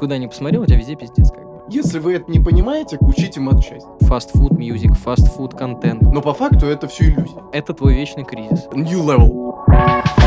[0.00, 1.60] куда ни посмотрел, у тебя везде пиздец как бы.
[1.68, 3.86] Если вы это не понимаете, учите матчасть.
[4.00, 6.02] Фастфуд мьюзик, фастфуд контент.
[6.02, 7.42] Но по факту это все иллюзия.
[7.52, 8.66] Это твой вечный кризис.
[8.72, 10.19] New level.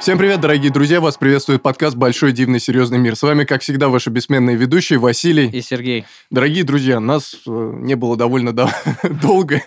[0.00, 0.98] Всем привет, дорогие друзья!
[1.00, 3.16] Вас приветствует подкаст «Большой дивный серьезный мир».
[3.16, 5.48] С вами, как всегда, ваши бессменные ведущие Василий.
[5.50, 6.06] И Сергей.
[6.30, 8.70] Дорогие друзья, нас э, не было довольно до-
[9.22, 9.62] долго.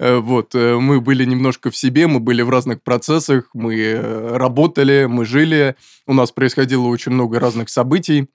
[0.00, 4.00] Э, Вот, э, мы были немножко в себе, мы были в разных процессах, мы
[4.36, 5.76] работали, мы жили,
[6.08, 8.26] у нас происходило очень много разных событий.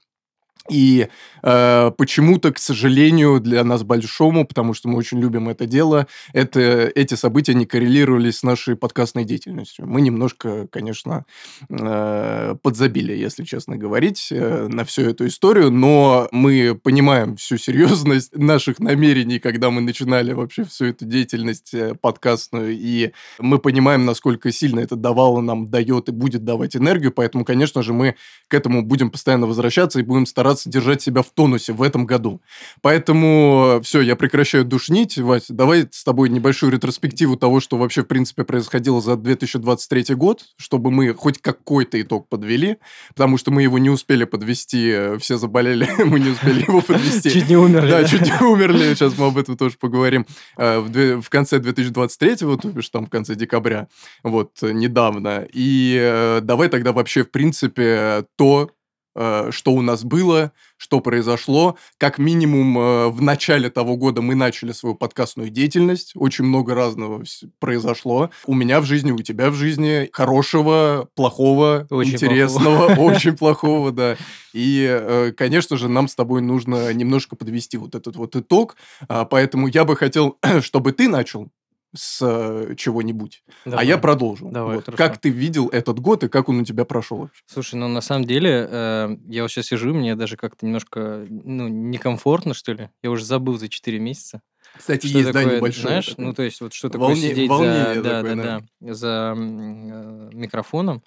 [0.72, 1.08] И
[1.44, 6.60] э, почему-то, к сожалению, для нас большому, потому что мы очень любим это дело, это,
[6.96, 9.86] эти события не коррелировались с нашей подкастной деятельностью.
[9.86, 11.26] Мы немножко, конечно,
[11.70, 18.34] э, подзабили, если честно говорить, э, на всю эту историю, но мы понимаем всю серьезность
[18.38, 24.54] наших намерений, когда мы начинали вообще всю эту деятельность э, подкастную, и мы понимаем, насколько
[24.54, 28.16] сильно это давало нам, дает и будет давать энергию, поэтому, конечно же, мы
[28.48, 32.42] к этому будем постоянно возвращаться и будем стараться держать себя в тонусе в этом году.
[32.82, 35.18] Поэтому все, я прекращаю душнить.
[35.18, 40.46] Вась, давай с тобой небольшую ретроспективу того, что вообще, в принципе, происходило за 2023 год,
[40.58, 42.78] чтобы мы хоть какой-то итог подвели,
[43.10, 47.30] потому что мы его не успели подвести, э, все заболели, мы не успели его подвести.
[47.30, 47.90] Чуть не умерли.
[47.90, 50.26] Да, чуть не умерли, сейчас мы об этом тоже поговорим.
[50.58, 53.88] Э, В конце 2023, вот, то бишь там в конце декабря,
[54.24, 55.46] вот, э, недавно.
[55.52, 58.72] И давай тогда вообще, в принципе, то,
[59.14, 61.78] что у нас было, что произошло.
[62.00, 66.14] Как минимум, э, в начале того года мы начали свою подкастную деятельность.
[66.16, 67.24] Очень много разного
[67.60, 68.32] произошло.
[68.48, 70.10] У меня в жизни, у тебя в жизни.
[70.12, 74.18] Хорошего, плохого, Очень интересного, очень плохого, да.
[74.54, 78.76] И, э, конечно же, нам с тобой нужно немножко подвести вот этот вот итог.
[79.08, 81.52] А, Поэтому я бы хотел, чтобы ты начал
[81.96, 84.50] с э, чего-нибудь, а я продолжу.
[84.50, 84.86] Давай, Вот.
[84.86, 84.98] хорошо.
[85.04, 87.42] Как ты видел этот год и как он у тебя прошел вообще?
[87.48, 91.68] Слушай, ну на самом деле, э, я вот сейчас сижу, мне даже как-то немножко, ну,
[91.68, 92.90] некомфортно, что ли.
[93.04, 94.42] Я уже забыл за 4 месяца.
[94.78, 95.88] Кстати, Что есть, да, такое, небольшое.
[95.88, 96.26] знаешь, такое.
[96.28, 98.62] ну, то есть, вот что такое Волне- сидеть за, да, такое, да, да.
[98.80, 101.04] да, за э, микрофоном.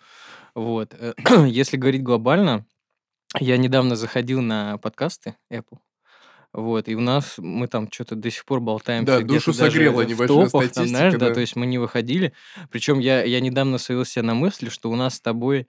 [0.55, 0.95] Вот.
[0.99, 1.15] Э,
[1.47, 2.67] Если говорить глобально,
[3.41, 5.79] я недавно заходил на подкасты Apple.
[6.55, 9.19] Вот, и у нас мы там что-то до сих пор болтаемся.
[9.19, 11.35] Да, душу даже согрела в небольшая топах, там, статистика, знаешь, да, да.
[11.35, 12.33] то есть мы не выходили.
[12.71, 15.67] Причем я, я недавно словил себя на мысли, что у нас с тобой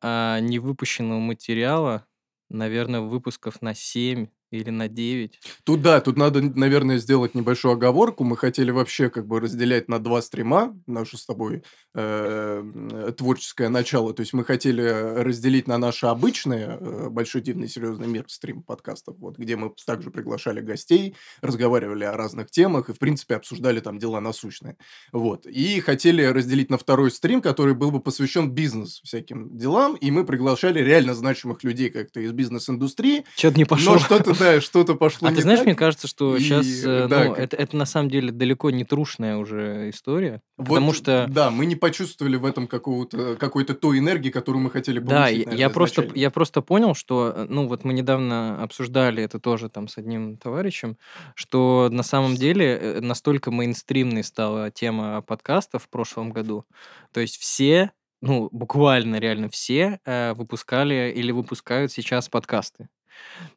[0.00, 2.06] а, невыпущенного материала,
[2.48, 5.40] наверное, выпусков на 7 или на 9.
[5.64, 8.24] Тут да, тут надо, наверное, сделать небольшую оговорку.
[8.24, 11.62] Мы хотели вообще как бы разделять на два стрима наше с тобой
[11.94, 12.62] э,
[12.92, 14.12] э, творческое начало.
[14.12, 19.16] То есть мы хотели разделить на наше обычное э, большой дивный серьезный мир стрим подкастов,
[19.18, 23.98] вот где мы также приглашали гостей, разговаривали о разных темах и в принципе обсуждали там
[23.98, 24.76] дела насущные.
[25.12, 30.10] Вот и хотели разделить на второй стрим, который был бы посвящен бизнес всяким делам, и
[30.10, 33.24] мы приглашали реально значимых людей как-то из бизнес-индустрии.
[33.34, 33.94] Что-то не пошло.
[33.94, 35.66] Но что-то да, что-то пошло А ты знаешь, так.
[35.66, 38.70] мне кажется, что И, сейчас, э, да, ну, как- это, это на самом деле далеко
[38.70, 41.26] не трушная уже история, Вот, потому что...
[41.28, 45.16] Да, мы не почувствовали в этом какого-то, какой-то той энергии, которую мы хотели получить.
[45.16, 49.22] Да, я- наверное, я просто, я просто понял, что, э, ну вот мы недавно обсуждали
[49.22, 50.96] это тоже там с одним товарищем,
[51.34, 56.64] что на самом деле э, настолько мейнстримной стала тема подкастов в прошлом году.
[57.12, 62.88] То есть все, ну буквально реально все э, выпускали или выпускают сейчас подкасты.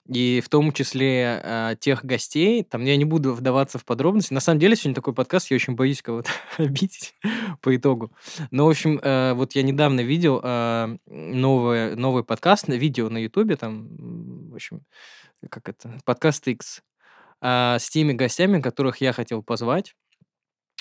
[0.07, 4.33] И в том числе э, тех гостей, там я не буду вдаваться в подробности.
[4.33, 7.15] На самом деле сегодня такой подкаст, я очень боюсь кого-то обидеть
[7.61, 8.11] по итогу.
[8.51, 13.55] Но, в общем, э, вот я недавно видел э, новое, новый подкаст, видео на Ютубе,
[13.55, 14.81] там, в общем,
[15.49, 16.81] как это, подкаст X,
[17.41, 19.95] а, с теми гостями, которых я хотел позвать,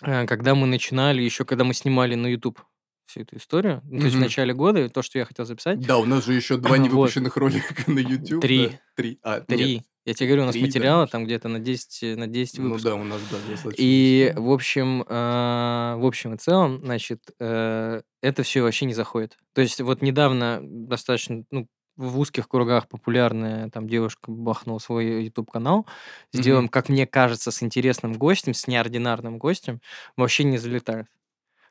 [0.02, 2.60] э, когда мы начинали, еще когда мы снимали на YouTube
[3.06, 5.98] всю эту историю, ну, то есть в начале года, то, что я хотел записать, Да,
[5.98, 6.78] у нас же еще два Вот.
[6.78, 8.40] невыпущенных ролика на YouTube.
[8.40, 8.68] Три.
[8.68, 8.78] да.
[8.96, 9.18] Три.
[9.22, 9.74] А, три.
[9.76, 9.84] нет.
[10.06, 11.12] Я тебе говорю, у нас три, да, материала может.
[11.12, 12.92] там где-то на 10, на 10 Ну выпусков.
[12.92, 13.82] да, у нас, да, достаточно.
[13.82, 19.38] И, в общем, э, в общем и целом, значит, э, это все вообще не заходит.
[19.54, 25.86] То есть вот недавно достаточно, ну, в узких кругах популярная там девушка бахнула свой YouTube-канал,
[26.32, 26.70] сделаем, Мгм.
[26.70, 29.80] как мне кажется, с интересным гостем, с неординарным гостем,
[30.16, 31.06] вообще не залетает.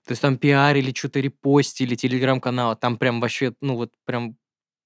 [0.06, 4.36] То есть там пиарили, что-то репостили, телеграм-канал, там прям вообще, ну вот прям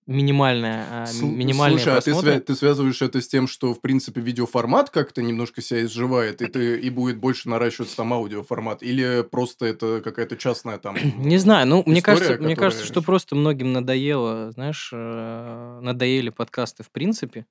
[0.05, 2.31] минимальная, а, минимальные Слушай, а ты, просмотры.
[2.35, 6.47] свя- ты связываешь это с тем, что, в принципе, видеоформат как-то немножко себя изживает, и,
[6.47, 8.83] ты, и будет больше наращиваться там аудиоформат?
[8.83, 10.95] Или просто это какая-то частная там...
[11.17, 15.79] Не знаю, ну, мне история, кажется, мне кажется, которая- что просто многим надоело, знаешь, э,
[15.81, 17.45] надоели подкасты в принципе.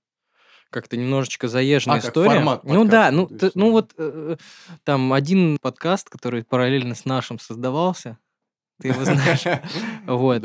[0.70, 2.34] Как-то немножечко заезженная А, как история.
[2.36, 4.36] формат Ну да, ну, то т- есть, ну э, вот э,
[4.84, 8.18] там один подкаст, который параллельно с нашим создавался,
[8.80, 9.44] ты его знаешь.
[10.06, 10.42] Вот.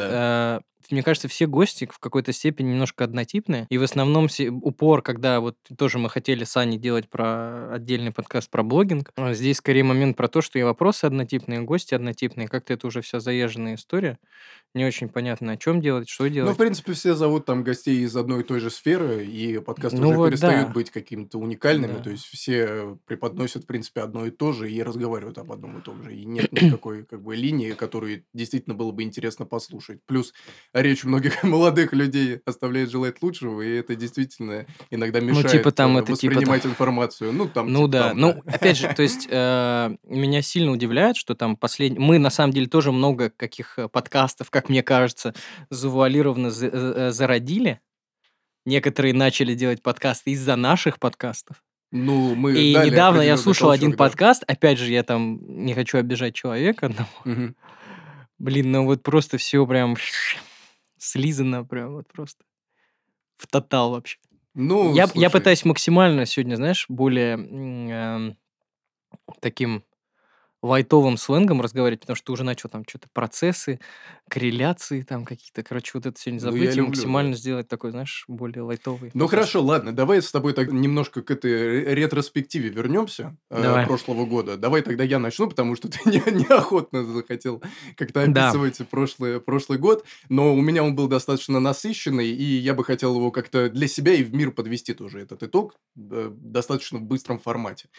[0.91, 3.65] Э, Мне кажется, все гости в какой-то степени немножко однотипные.
[3.69, 4.27] И в основном
[4.61, 9.33] упор, когда вот тоже мы хотели с Аней делать про отдельный подкаст про блогинг, а
[9.33, 12.47] здесь скорее момент про то, что и вопросы однотипные, и гости однотипные.
[12.47, 14.17] Как-то это уже вся заезженная история.
[14.73, 16.55] Не очень понятно, о чем делать, что Ну, делать.
[16.55, 20.09] в принципе, все зовут там гостей из одной и той же сферы, и подкасты Ну
[20.09, 20.73] уже вот перестают да.
[20.73, 22.03] быть какими-то уникальными, Да.
[22.03, 25.81] то есть все преподносят, в принципе, одно и то же и разговаривают об одном и
[25.81, 29.99] том же, и нет никакой как бы линии, которую действительно было бы интересно послушать.
[30.05, 30.33] Плюс
[30.81, 35.97] речь многих молодых людей оставляет желать лучшего, и это действительно иногда Ну, мешает типа там
[35.97, 36.29] э, это, типа там...
[36.29, 37.33] воспринимать информацию.
[37.33, 38.51] Ну, там, Ну типа да, там, ну да.
[38.51, 41.99] опять же, то есть э, меня сильно удивляет, что там последний...
[41.99, 45.33] Мы на самом деле тоже много каких э, подкастов, как мне кажется,
[45.69, 47.79] завуалированно за- э, зародили.
[48.65, 51.63] Некоторые начали делать подкасты из-за наших подкастов.
[51.91, 54.05] Ну, мы И недавно я слушал один толчок, да.
[54.05, 57.53] подкаст, опять же, я там не хочу обижать человека одного.
[58.39, 59.95] Блин, ну вот просто все прям
[61.01, 62.43] слизано прям вот просто
[63.37, 64.19] в тотал вообще.
[64.53, 68.37] Ну, Я, я пытаюсь максимально сегодня, знаешь, более эм,
[69.39, 69.83] таким
[70.61, 73.79] лайтовым сленгом разговаривать, потому что уже начал там что-то процессы,
[74.31, 75.61] корреляции там какие-то.
[75.61, 76.89] Короче, вот это сегодня ну, забыть я и люблю, да.
[76.91, 81.29] максимально сделать такой, знаешь, более лайтовый Ну хорошо, ладно, давай с тобой так немножко к
[81.31, 84.55] этой ре- ретроспективе вернемся э, прошлого года.
[84.55, 87.61] Давай тогда я начну, потому что ты не- неохотно захотел
[87.97, 88.49] как-то Да.
[88.49, 93.13] описывать прошлый, прошлый год, но у меня он был достаточно насыщенный, и я бы хотел
[93.15, 97.37] его как-то для себя и в мир подвести тоже этот итог э, достаточно в быстром
[97.37, 97.89] формате.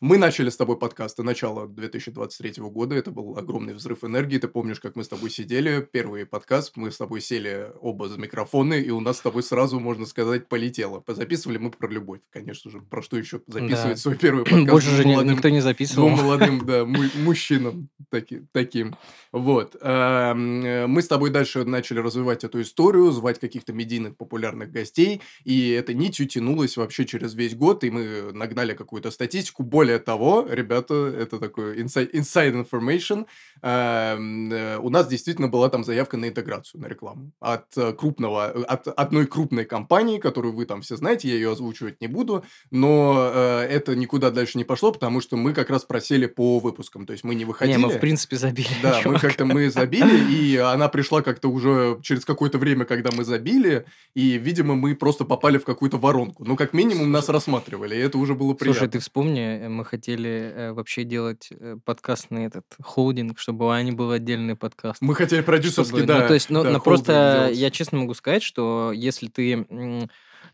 [0.00, 4.80] Мы начали с тобой подкасты начала 2023 года, это был огромный взрыв энергии, ты помнишь,
[4.80, 8.90] как мы с тобой сидели, первый подкаст, мы с тобой сели оба за микрофоны, и
[8.90, 11.02] у нас с тобой сразу, можно сказать, полетело.
[11.06, 13.96] Записывали мы про любовь, конечно же, про что еще записывать Да.
[13.96, 16.08] свой первый подкаст Больше же молодым никто не записывал.
[16.08, 18.94] Двум молодым, да, му- мужчинам таки- таким.
[19.32, 19.76] Вот.
[19.80, 25.20] Эм, э, Мы с тобой дальше начали развивать эту историю, звать каких-то медийных популярных гостей,
[25.44, 29.62] и эта нитью тянулась вообще через весь год, и мы нагнали какую-то статистику.
[29.62, 33.26] Более того, ребята, это такой inside, inside information,
[33.62, 38.46] эм, э, у нас действительно была там заявка на интеграцию, на рекламу от э, крупного,
[38.46, 43.30] от одной крупной компании, которую вы там все знаете, я ее озвучивать не буду, но
[43.34, 47.12] э, это никуда дальше не пошло, потому что мы как раз просели по выпускам, то
[47.12, 47.76] есть мы не выходили.
[47.76, 48.68] Не, мы в принципе забили.
[48.82, 49.20] Да, мы чувак.
[49.20, 54.38] как-то мы забили, и она пришла как-то уже через какое-то время, когда мы забили, и,
[54.38, 56.44] видимо, мы просто попали в какую-то воронку.
[56.44, 58.78] Ну, как минимум, нас рассматривали, и это уже было приятно.
[58.78, 63.68] Слушай, ты вспомни, э, мы хотели э, вообще делать э, подкастный этот холдинг, чтобы у
[63.68, 65.00] Ани был отдельный подкаст.
[65.00, 66.20] Мы хотели продюсерский, чтобы- да.
[66.20, 69.66] Ну, то есть, ну, да, ну, просто я честно могу сказать, что если ты...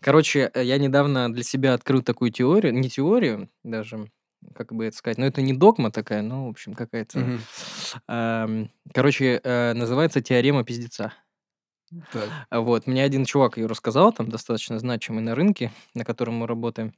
[0.01, 4.11] Короче, э, я недавно для себя открыл такую теорию, не теорию даже,
[4.55, 7.39] как бы это сказать, но это не догма такая, ну, в общем, какая-то...
[8.95, 11.13] Короче, э, называется теорема пиздеца.
[12.13, 12.29] Так.
[12.51, 16.95] Вот, мне один чувак ее рассказал, там достаточно значимый на рынке, на котором мы работаем.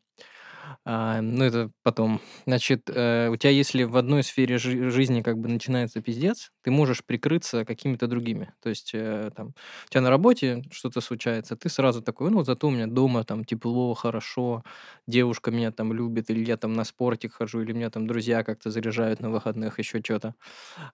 [0.84, 2.20] А, ну, это потом.
[2.46, 6.70] Значит, э, у тебя, если в одной сфере жи- жизни как бы начинается пиздец, ты
[6.70, 8.52] можешь прикрыться какими-то другими.
[8.62, 12.68] То есть, э, там, у тебя на работе что-то случается, ты сразу такой, ну, зато
[12.68, 14.62] у меня дома там тепло, хорошо,
[15.06, 18.70] девушка меня там любит, или я там на спортик хожу, или меня там друзья как-то
[18.70, 20.34] заряжают на выходных, еще что-то.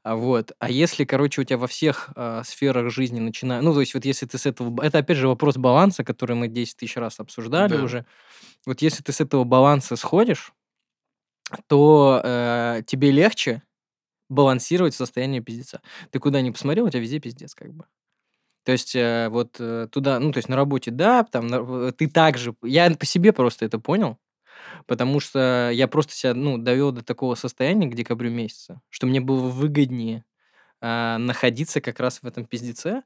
[0.03, 0.53] А вот.
[0.59, 3.63] А если, короче, у тебя во всех а, сферах жизни начинает...
[3.63, 4.83] Ну, то есть вот если ты с этого...
[4.83, 7.83] Это, опять же, вопрос баланса, который мы 10 тысяч раз обсуждали Да.
[7.83, 8.07] уже.
[8.67, 10.53] Вот если ты с этого баланса сходишь,
[11.69, 13.63] то э, тебе легче
[14.29, 15.83] балансировать в состоянии пиздеца.
[16.11, 17.87] Ты куда ни посмотрел, у тебя везде пиздец как бы.
[18.65, 22.09] То есть э, вот э, туда, ну, то есть на работе, да, там на- ты
[22.09, 22.55] также...
[22.63, 24.19] Я по себе просто это понял,
[24.87, 29.21] потому что я просто себя, ну, довел до такого состояния к декабрю месяца, что мне
[29.21, 30.25] было выгоднее
[30.81, 33.03] а, находиться как раз в этом пиздеце,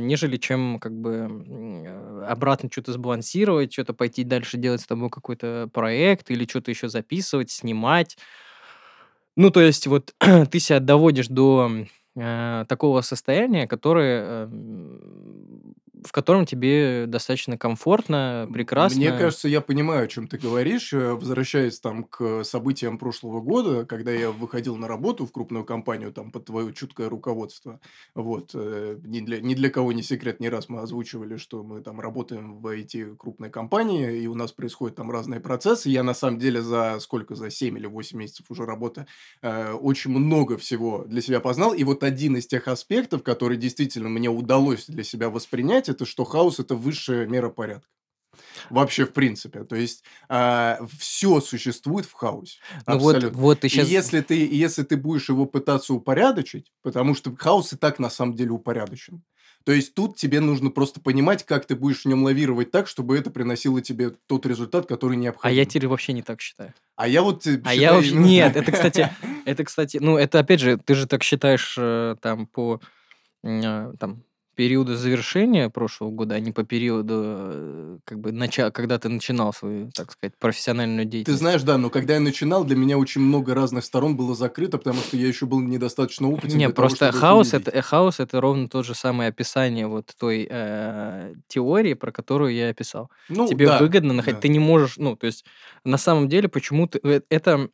[0.00, 5.68] нежели чем как бы э, обратно что-то сбалансировать, что-то пойти дальше делать с тобой какой-то
[5.72, 8.16] проект или что-то еще записывать, снимать.
[9.36, 10.14] Ну, то есть вот
[10.50, 11.70] ты себя доводишь до
[12.16, 14.48] э, такого состояния, которое, э,
[16.04, 18.98] в котором тебе достаточно комфортно, прекрасно.
[18.98, 20.92] Мне кажется, я понимаю, о чем ты говоришь.
[20.92, 26.12] Э, Возвращаясь там к событиям прошлого года, когда я выходил на работу в крупную компанию
[26.12, 27.80] там под твое чуткое руководство.
[28.14, 28.50] Вот.
[28.54, 32.00] э, Ни для, ни для кого не секрет, не раз мы озвучивали, что мы там
[32.00, 35.88] работаем в IT крупной компании, и у нас происходят там разные процессы.
[35.88, 39.06] Я на самом деле за сколько, за 7 или 8 месяцев уже работы
[39.42, 41.74] э, очень много всего для себя познал.
[41.74, 46.24] И вот один из тех аспектов, который действительно мне удалось для себя воспринять, это что
[46.24, 47.88] хаос– это высшая мера порядка.
[48.70, 49.64] Вообще, в принципе.
[49.64, 52.58] То есть, а, все существует в хаосе.
[52.86, 53.40] Ну вот, Абсолютно.
[53.40, 53.88] вот ты И сейчас...
[53.88, 58.10] если ты, и если ты будешь его пытаться упорядочить, потому что хаос и так на
[58.10, 59.22] самом деле упорядочен,
[59.64, 63.18] то есть тут тебе нужно просто понимать, как ты будешь в нем лавировать так, чтобы
[63.18, 65.56] это приносило тебе тот результат, который А необходим.
[65.56, 66.72] я теперь вообще не так считаю.
[66.94, 68.12] А я вот э, А я вообще...
[68.14, 69.10] Нет, это, кстати,
[69.44, 72.80] это, кстати, ну, это, опять же, ты же так считаешь э, там по
[73.42, 74.22] а, там
[74.56, 79.52] периоду завершения прошлого года, а не по периоду, э, как бы, начала, когда ты начинал
[79.52, 81.40] свою, так сказать, профессиональную Ты деятельность.
[81.40, 85.00] знаешь, да, но когда я начинал, для меня очень много разных сторон было закрыто, потому
[85.00, 88.18] что я еще был недостаточно опытен Не, для того, просто их хаос это, э, хаос
[88.18, 93.10] это ровно то же самое описание вот той э, теории, про которую я описал.
[93.28, 94.42] Ну, Тебе да, выгодно находить, да.
[94.42, 95.44] ты не можешь, ну, то есть
[95.84, 97.68] на самом деле почему-то э, это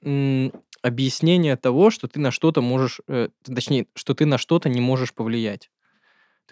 [0.82, 5.14] объяснение того, что ты на что-то можешь, э, точнее, что ты на что-то не можешь
[5.14, 5.70] повлиять.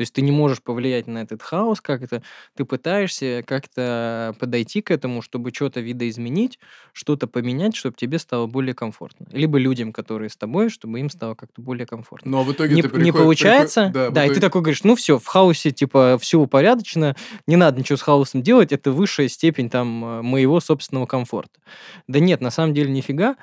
[0.01, 2.23] То есть ты не можешь повлиять на этот хаос как-то,
[2.57, 6.59] ты пытаешься как-то подойти к этому, чтобы что-то видоизменить,
[6.95, 9.27] что-то поменять, чтобы тебе стало более комфортно.
[9.31, 12.31] Либо людям, которые с тобой, чтобы им стало как-то более комфортно.
[12.31, 14.41] Но в итоге Не, ты не приход- получается, приход- да, да, в и ты итоге-
[14.47, 17.15] такой говоришь, ну все, в хаосе, типа, все упорядочено,
[17.47, 21.61] не надо ничего с хаосом делать, это высшая степень там э, моего собственного комфорта.
[22.09, 23.37] Да нет, на самом деле нифига.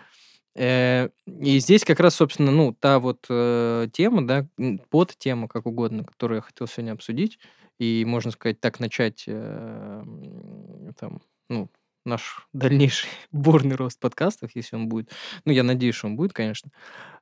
[0.58, 5.66] Э, И здесь как раз, собственно, ну, та вот э, тема, да, м, подтема, как
[5.68, 7.40] угодно, которую я хотел сегодня обсудить,
[7.80, 10.04] и, можно сказать, так начать э,
[11.00, 11.70] там, ну,
[12.06, 15.12] наш дальнейший бурный рост подкастов, если он будет.
[15.46, 16.72] Ну, я надеюсь, что он будет, конечно.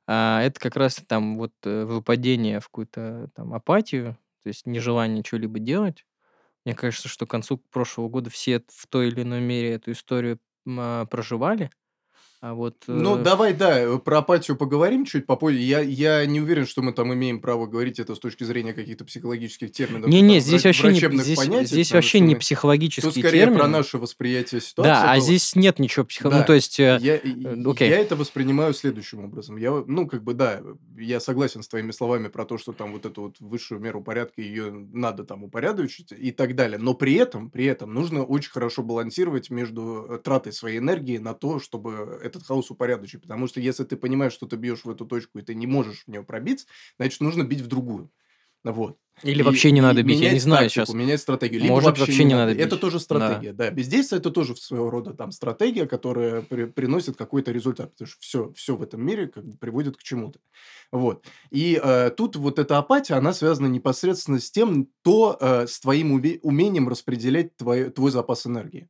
[0.06, 5.24] А, это как раз там вот э, выпадение в какую-то там апатию, то есть нежелание
[5.26, 6.06] что-либо делать.
[6.64, 10.40] Мне кажется, что к концу прошлого года все в той или иной мере эту историю
[10.68, 11.70] а, проживали.
[12.46, 12.76] А вот...
[12.86, 15.58] Ну, э, давай, да, э, про апатию поговорим чуть попозже.
[15.58, 19.04] Я, я не уверен, что мы там имеем право говорить это с точки зрения каких-то
[19.04, 20.08] психологических терминов.
[20.08, 23.58] Не-не, там здесь вообще, не, здесь, понятий, здесь вообще не психологические Тут скорее термины.
[23.58, 24.90] про наше восприятие ситуации.
[24.90, 25.24] Да, а было.
[25.24, 26.30] здесь нет ничего психо...
[26.30, 26.78] Да, Ну, то есть...
[26.78, 27.20] э, Я, э,
[27.66, 27.88] окей.
[27.88, 29.56] я это воспринимаю следующим образом.
[29.56, 30.62] Я, ну, как бы, да,
[30.96, 34.40] я согласен с твоими словами про то, что там вот эту вот высшую меру порядка,
[34.40, 36.78] ее надо там упорядочить и так далее.
[36.78, 41.34] Но при этом, при этом нужно очень хорошо балансировать между э, тратой своей энергии на
[41.34, 43.22] то, чтобы этот хаос упорядочить.
[43.22, 46.04] Потому что если ты понимаешь, что ты бьешь в эту точку, и ты не можешь
[46.04, 46.66] в нее пробиться,
[46.98, 48.10] значит, нужно бить в другую.
[48.64, 48.98] Вот.
[49.22, 50.94] Или И- вообще не надо бить, я не знаю тактику, сейчас.
[50.94, 51.62] менять стратегию.
[51.62, 52.80] Либо Может, вообще не надо Это бить.
[52.80, 53.00] тоже Да.
[53.00, 53.70] стратегия, да.
[53.70, 57.92] Бездействие– это тоже своего рода там стратегия, которая при- приносит какой-то результат.
[57.92, 60.40] Потому что все, все в этом мире как бы приводит к чему-то.
[60.92, 61.24] Вот.
[61.50, 66.18] И э, тут вот эта апатия, она связана непосредственно с тем, то э, с твоим
[66.18, 68.88] уве- умением распределять твой, твой запас энергии.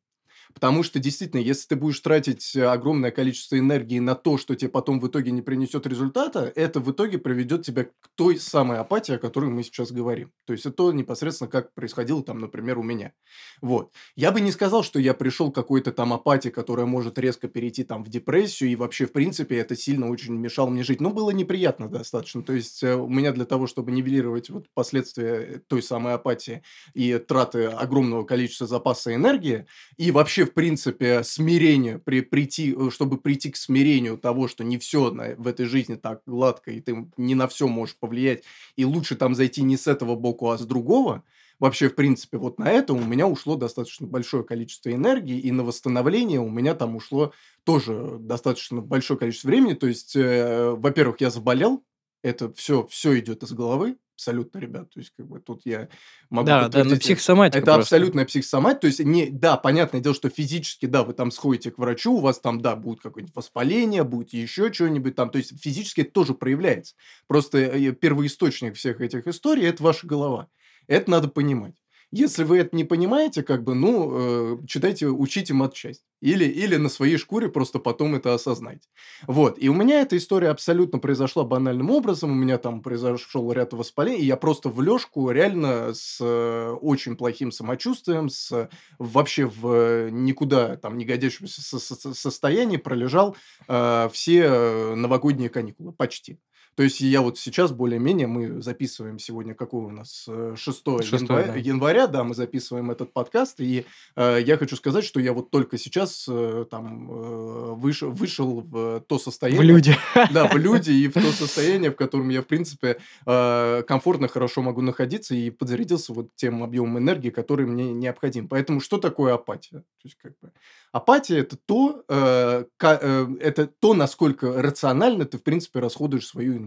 [0.57, 4.71] Потому что действительно, если ты будешь тратить э, огромное количество энергии на то, что тебе
[4.71, 9.17] потом в итоге не принесет результата, это в итоге приведет тебя к той самой апатии,
[9.17, 10.33] о которой мы сейчас говорим.
[10.47, 13.13] То есть это то непосредственно, как происходило там, например, у меня.
[13.61, 13.93] Вот.
[14.15, 17.85] Я бы не сказал, что я пришел к какой-то там апатии, которая может резко перейти
[17.85, 21.03] там в депрессию, и вообще, в принципе, это сильно очень мешало мне жить.
[21.03, 22.43] Ну, было неприятно достаточно.
[22.43, 26.63] То есть э, у меня для того, чтобы нивелировать вот последствия той самой апатии
[26.95, 29.67] и траты огромного количества запаса энергии,
[29.99, 34.79] и вообще, в принципе, смирение, при, прийти, э, чтобы прийти к смирению того, что не
[34.79, 38.45] все в этой жизни так гладко, и ты не на все можешь повлиять,
[38.77, 41.23] и лучше там зайти не с этого боку, а с другого,
[41.59, 45.65] вообще, в принципе, вот на это у меня ушло достаточно большое количество энергии, и на
[45.65, 47.33] восстановление у меня там ушло
[47.65, 49.75] тоже достаточно большое количество времени.
[49.75, 51.85] То есть, э, во-первых, я заболел,
[52.23, 54.91] это все, все идет из головы, абсолютно, ребят.
[54.91, 55.89] То есть, как бы тут я
[56.31, 57.01] могу Да, да, ну подтвердить это.
[57.03, 57.81] психосоматика Это просто.
[57.97, 58.81] абсолютная психосоматика.
[58.81, 62.21] То есть, не, да, понятное дело, что физически, да, вы там сходите к врачу, у
[62.21, 65.31] вас там, да, будет какое-нибудь воспаление, будет еще что-нибудь там.
[65.31, 66.95] То есть, физически это тоже проявляется.
[67.27, 70.49] Просто э, первоисточник всех этих историй– это ваша голова.
[70.89, 71.75] Это надо понимать.
[72.17, 76.03] Если вы это не понимаете, как бы, ну, э, читайте, учите матчасть.
[76.23, 78.89] Или, или на своей шкуре просто потом это осознайте.
[79.27, 79.59] Вот.
[79.59, 82.31] И у меня эта история абсолютно произошла банальным образом.
[82.31, 84.23] У меня там произошел ряд воспалений.
[84.23, 88.69] И я просто в лёжку реально с э, очень плохим самочувствием, с
[88.99, 93.37] вообще в никуда там не годящемся со- со- состоянии пролежал
[93.69, 95.93] э, все э, новогодние каникулы.
[95.93, 96.39] Почти.
[96.77, 101.03] То есть я вот сейчас более-менее, мы записываем сегодня, какой у нас, э, 6 Шестой,
[101.03, 101.57] января, да.
[101.57, 105.79] января, да, мы записываем этот подкаст, и э, я хочу сказать, что я вот только
[105.79, 109.67] сейчас э, там э, вышел, вышел в то В состояние...
[109.67, 109.97] люди.
[110.33, 114.61] Да, в люди и в то состояние, в котором я, в принципе, э, комфортно, хорошо
[114.61, 118.49] могу находиться и подзарядился вот тем объемом энергии, который мне необходим.
[118.49, 119.79] Поэтому что такое апатия?
[119.79, 120.53] То есть, как бы,
[120.93, 126.66] апатия– это то, э, э, это то, насколько рационально ты, в принципе, расходуешь свою энергию.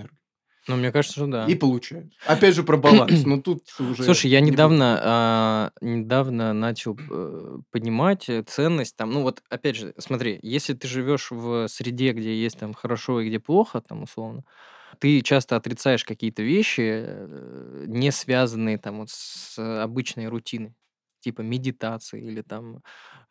[0.70, 1.46] Ну, мне кажется, что да.
[1.48, 2.14] И получают.
[2.28, 4.04] Опять же про баланс, но тут уже...
[4.04, 9.96] Слушай, я не недавно, а, недавно начал э, понимать ценность там, ну вот опять же,
[9.98, 14.44] смотри, если ты живешь в среде, где есть там хорошо и где плохо, там условно,
[15.00, 20.76] ты часто отрицаешь какие-то вещи, э, не связанные там вот с обычной рутиной,
[21.20, 22.82] типа медитации или там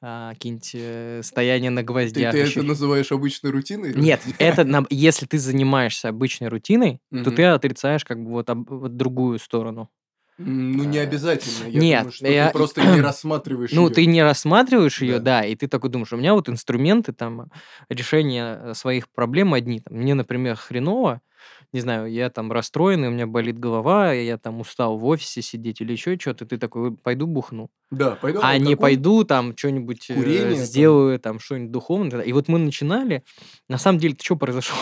[0.01, 2.33] а, какие-нибудь э, стояния на Ты, гвоздях.
[2.33, 3.93] ты еще это называешь обычной рутиной?
[3.95, 9.89] нет, это если ты занимаешься обычной рутиной, то ты отрицаешь как бы вот, другую сторону.
[10.39, 11.69] Ну, не Э, обязательно.
[11.69, 13.95] Я Нет, думаю, что я- ты просто не рассматриваешь ну её.
[13.95, 15.41] ты не рассматриваешь ее, Да.
[15.41, 17.51] да, и ты такой думаешь, у меня вот инструменты там
[17.89, 19.81] решения э, своих проблем одни.
[19.81, 21.21] Там, мне, например, хреново,
[21.73, 25.81] не знаю, я там расстроенный, у меня болит голова, я там устал в офисе сидеть
[25.81, 27.71] или еще что-то, ты такой, пойду бухну.
[27.91, 30.65] Да, пойду А не пойду там что-нибудь э, Курение там.
[30.65, 32.21] сделаю, там что-нибудь духовное.
[32.23, 33.23] И вот мы начинали,
[33.69, 34.79] на самом деле, что произошло?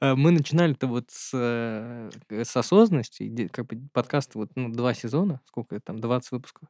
[0.00, 5.40] Э, Мы начинали-то вот с, э, с осознанности, как бы подкасты вот ну, два сезона,
[5.46, 6.68] сколько там, 20 выпусков,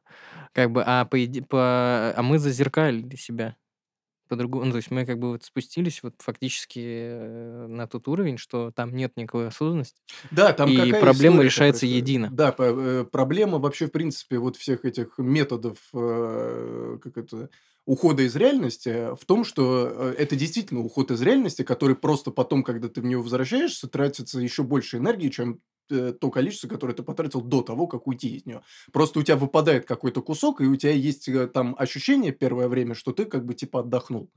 [0.53, 1.17] как бы, а, по,
[1.49, 3.55] по, а мы зазеркалили себя
[4.33, 4.65] по-другому.
[4.65, 8.71] Ну, то есть мы как бы вот спустились вот фактически э, на тот уровень, что
[8.71, 10.01] там нет никакой осознанности.
[10.31, 12.07] Да, там И проблема решается происходит?
[12.07, 12.29] едино.
[12.31, 17.49] Да, э, проблема вообще, в принципе, вот всех этих методов э, как это,
[17.85, 22.63] ухода из реальности в том, что э, это действительно уход из реальности, который просто потом,
[22.63, 27.03] когда ты в нее возвращаешься, тратится еще больше энергии, чем э, то количество, которое ты
[27.03, 28.61] потратил до того, как уйти из нее.
[28.91, 32.95] Просто у тебя выпадает какой-то кусок, и у тебя есть э, там ощущение первое время,
[32.95, 34.31] что ты как бы типа отдохнул.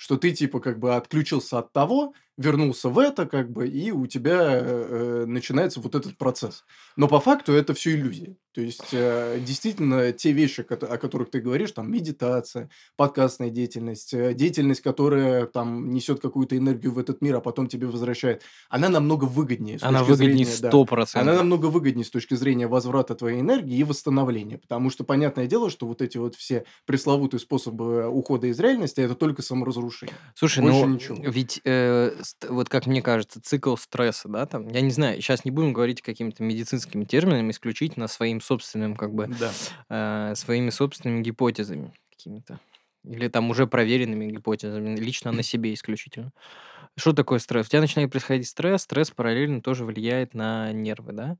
[0.00, 4.06] Что ты типа как бы отключился от того, вернулся в это, как бы, и у
[4.06, 6.64] тебя э, э, начинается вот этот процесс.
[6.96, 8.34] Но по факту это все иллюзия.
[8.52, 14.32] То есть, э, действительно, те вещи, о которых ты говоришь, там, медитация, подкастная деятельность, э,
[14.32, 19.24] деятельность, которая там несет какую-то энергию в этот мир, а потом тебе возвращает, она намного
[19.26, 19.78] выгоднее.
[19.78, 20.70] с Она точки выгоднее зрения, да.
[20.70, 21.20] 100%.
[21.20, 24.56] Она намного выгоднее с точки зрения возврата твоей энергии и восстановления.
[24.56, 29.14] Потому что, понятное дело, что вот эти вот все пресловутые способы ухода из реальности, это
[29.14, 29.89] только саморазрушение.
[30.34, 31.16] Слушай, Больше ну ничего.
[31.24, 32.12] ведь э,
[32.48, 36.02] вот как мне кажется, цикл стресса, да, там, я не знаю, сейчас не будем говорить
[36.02, 40.30] какими-то медицинскими терминами, исключительно своим собственным, как бы, Да.
[40.30, 42.60] э, своими собственными гипотезами какими-то.
[43.04, 46.32] Или там уже проверенными гипотезами, лично на себе исключительно.
[46.96, 47.66] Что такое стресс?
[47.66, 51.36] У тебя начинает происходить стресс, стресс параллельно тоже влияет на нервы, да?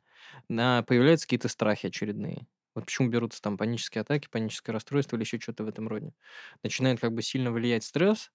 [0.49, 2.47] На, появляются какие-то страхи очередные.
[2.75, 6.15] Вот почему берутся там панические атаки, паническое расстройство или еще что-то в этом роде.
[6.63, 8.31] Начинает как бы сильно влиять стресс,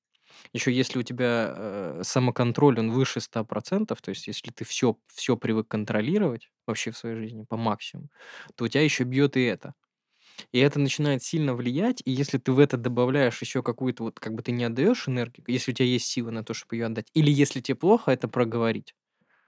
[0.54, 5.38] еще если у тебя э, самоконтроль, он выше 100%, то есть если ты все, все
[5.38, 8.10] привык контролировать вообще в своей жизни по максимуму,
[8.56, 9.74] то у тебя еще бьет и это.
[10.52, 14.34] И это начинает сильно влиять, и если ты в это добавляешь еще какую-то, вот как
[14.36, 17.08] бы ты не отдаешь энергию, если у тебя есть силы на то, чтобы ее отдать,
[17.14, 18.96] или если тебе плохо, это проговорить.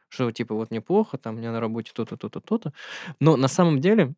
[0.10, 2.74] Что типа вот мне плохо, там меня на работе то-то, то-то, то-то.
[3.20, 4.14] Но на самом деле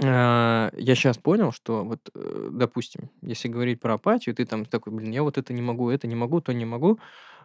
[0.00, 5.10] я сейчас понял, что вот, э, допустим, если говорить про апатию, ты там такой, блин,
[5.12, 6.98] я вот это не могу, это не могу, то не могу,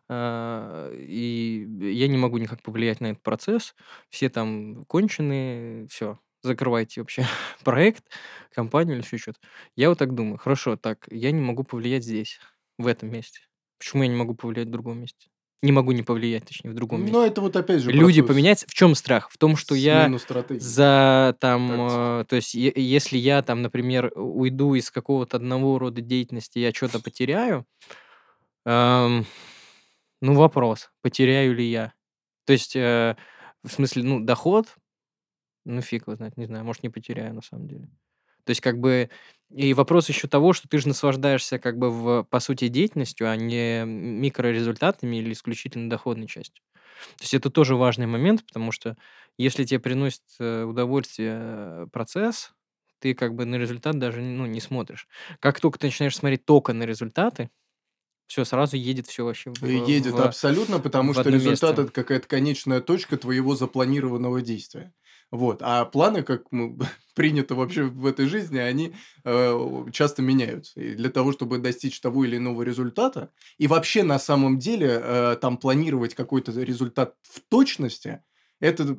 [0.10, 3.76] а, и я не могу никак повлиять на этот процесс,
[4.10, 7.26] все там конченые, все, закрывайте вообще
[7.64, 8.06] проект,
[8.54, 9.40] компанию или еще что-то.
[9.76, 12.40] Я вот так думаю, хорошо, так, я не могу повлиять здесь,
[12.78, 13.42] в этом месте.
[13.80, 15.30] Почему я не могу повлиять в другом месте?
[15.64, 17.18] Не могу не повлиять, точнее, в другом месте.
[17.18, 18.68] Но это вот опять же Люди процесс поменяться.
[18.68, 19.32] В чем страх?
[19.32, 20.60] В том, что я смену стратегии.
[20.60, 26.02] за там, э, то есть, е- если я там, например, уйду из какого-то одного рода
[26.02, 27.66] деятельности, я что-то потеряю,
[28.66, 29.26] эм,
[30.22, 31.94] ну вопрос, потеряю ли я?
[32.46, 33.16] То есть, э,
[33.64, 34.68] в смысле, ну доход,
[35.66, 37.88] ну фиг его знает, не знаю, может не потеряю на самом деле.
[38.44, 39.10] То есть, как бы,
[39.54, 43.36] и вопрос еще того, что ты же наслаждаешься, как бы, в, по сути, деятельностью, а
[43.36, 46.64] не микрорезультатами или исключительно доходной частью.
[47.18, 48.98] То есть, это тоже важный момент, потому что
[49.38, 52.52] если тебе приносит э, удовольствие э, процесс,
[53.00, 55.08] ты как бы на результат даже ну, не смотришь.
[55.40, 57.50] Как только ты начинаешь смотреть только на результаты,
[58.28, 61.80] все, сразу едет все вообще в, Едет в- абсолютно, потому в что результат место.
[61.80, 64.94] это какая-то конечная точка твоего запланированного действия.
[65.34, 65.62] Вот.
[65.64, 66.78] А планы, как мы-
[67.16, 68.94] принято вообще в этой жизни, они
[69.24, 70.80] э, часто меняются.
[70.80, 75.36] И для того, чтобы достичь того или иного результата, и вообще на самом деле э,
[75.42, 78.24] там планировать какой-то результат в точности,
[78.60, 78.96] это э,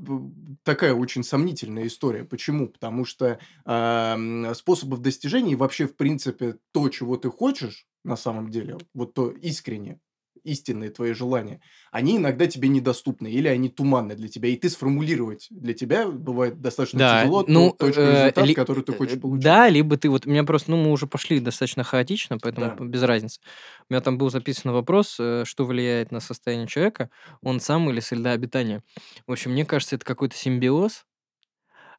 [0.64, 2.24] такая очень сомнительная история.
[2.24, 2.66] Почему?
[2.66, 8.50] Потому что э, способов достижения и вообще, в принципе, то, чего ты хочешь на самом
[8.50, 10.00] деле, вот то искренне,
[10.44, 11.60] истинные твои желания,
[11.92, 16.60] они иногда тебе недоступны или они туманны для тебя, и ты сформулировать для тебя бывает
[16.60, 19.44] достаточно Да, тяжело ну, ту точку э, результата, ли- который ты э, хочешь получить.
[19.44, 22.84] да, либо ты вот, у меня просто, ну, мы уже пошли достаточно хаотично, поэтому Да.
[22.84, 23.40] без разницы.
[23.88, 27.10] У меня там был записан вопрос, э, что влияет на состояние человека,
[27.42, 28.82] он сам или среда обитания.
[29.26, 31.04] В общем, мне кажется, это какой-то симбиоз,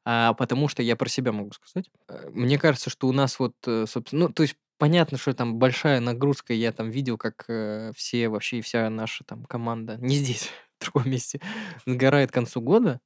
[0.05, 1.89] а, потому что я про себя могу сказать.
[2.08, 5.55] Э, Мне кажется, что у нас вот, э, собственно, ну, то есть понятно, что там
[5.55, 10.49] большая нагрузка, я там видел, как э, все вообще, вся наша там команда, не здесь,
[10.79, 11.41] в другом месте,
[11.85, 12.99] сгорает к концу года.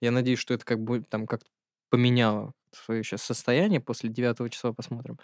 [0.00, 1.42] Я надеюсь, что это как бы там как
[1.90, 5.18] поменяло свое сейчас состояние, после 9 числа посмотрим.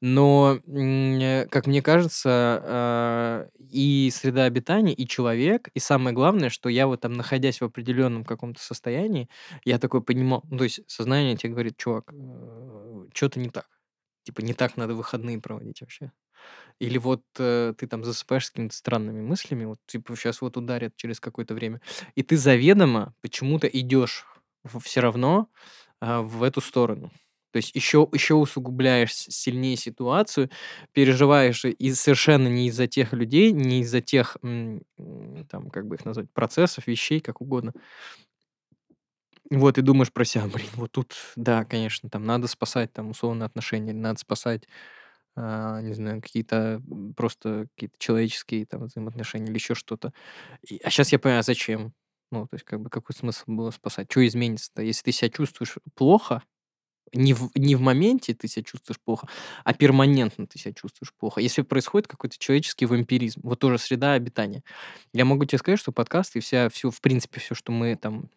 [0.00, 2.30] Но, э, как мне кажется,
[2.64, 7.64] а, и среда обитания, и человек, и самое главное, что я вот там, находясь в
[7.64, 9.28] определенном каком-то состоянии,
[9.64, 12.12] я такой понимал, ну, то есть сознание тебе говорит, чувак,
[13.14, 13.77] что-то не так.
[14.28, 16.12] Типа не так надо выходные проводить вообще.
[16.80, 20.94] Или вот э, ты там засыпаешь с какими-то странными мыслями, вот типа сейчас вот ударят
[20.96, 21.80] через какое-то время,
[22.14, 24.26] и ты заведомо почему-то идешь
[24.84, 25.48] все равно
[26.00, 27.10] а, в эту сторону.
[27.52, 30.50] То есть еще, еще усугубляешь сильнее ситуацию,
[30.92, 36.30] переживаешь и совершенно не из-за тех людей, не из-за тех, там, как бы их назвать,
[36.32, 37.72] процессов, вещей, как угодно.
[39.50, 43.46] Вот, и думаешь про себя, блин, вот тут, да, конечно, там надо спасать там условно
[43.46, 44.64] отношения, надо спасать,
[45.36, 46.82] а, не знаю, какие-то
[47.16, 50.12] просто какие-то человеческие там взаимоотношения или еще что-то.
[50.68, 51.94] И- а сейчас я понимаю, а зачем?
[52.32, 54.10] Ну, то есть, как бы, какой смысл было спасать?
[54.10, 54.82] Что изменится-то?
[54.82, 56.42] Если ты себя чувствуешь плохо,
[57.14, 59.28] не в, не в моменте ты себя чувствуешь плохо,
[59.64, 61.40] а перманентно ты себя чувствуешь плохо.
[61.40, 64.62] Если происходит какой-то человеческий вампиризм, вот тоже среда обитания.
[65.14, 68.30] Я могу тебе сказать, что подкасты и вся, все, в принципе, все, что мы там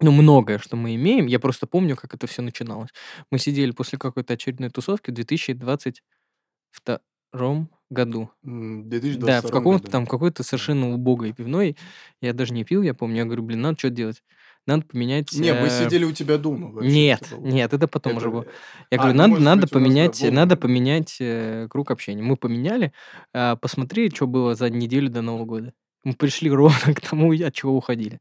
[0.00, 1.26] ну, многое, что мы имеем.
[1.26, 2.90] Я просто помню, как это все начиналось.
[3.30, 8.30] Мы сидели после какой-то очередной тусовки в 2022 году.
[8.44, 11.76] М, В Да, в 2022 каком-то там какой-то совершенно убогой пивной.
[12.20, 13.18] Я даже не пил, я помню.
[13.18, 14.22] Я говорю, блин, надо что делать?
[14.66, 15.32] Надо поменять...
[15.32, 16.88] Не, мы э, сидели у тебя дома вообще.
[16.90, 17.46] Нет, это было.
[17.46, 18.46] нет, это потом уже Это- было.
[18.92, 22.22] Я А, говорю, надо, может надо нас, да, поменять, было надо поменять э, круг общения.
[22.22, 22.92] Мы поменяли,
[23.34, 25.72] а, посмотрели, что было за неделю до Нового года.
[26.04, 28.20] Мы пришли ровно к тому, от чего уходили.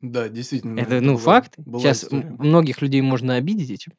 [0.00, 0.80] Да, действительно.
[0.80, 1.54] Это, ну, была- факт.
[1.58, 2.30] была Сейчас история.
[2.38, 3.92] многих людей можно обидеть этим,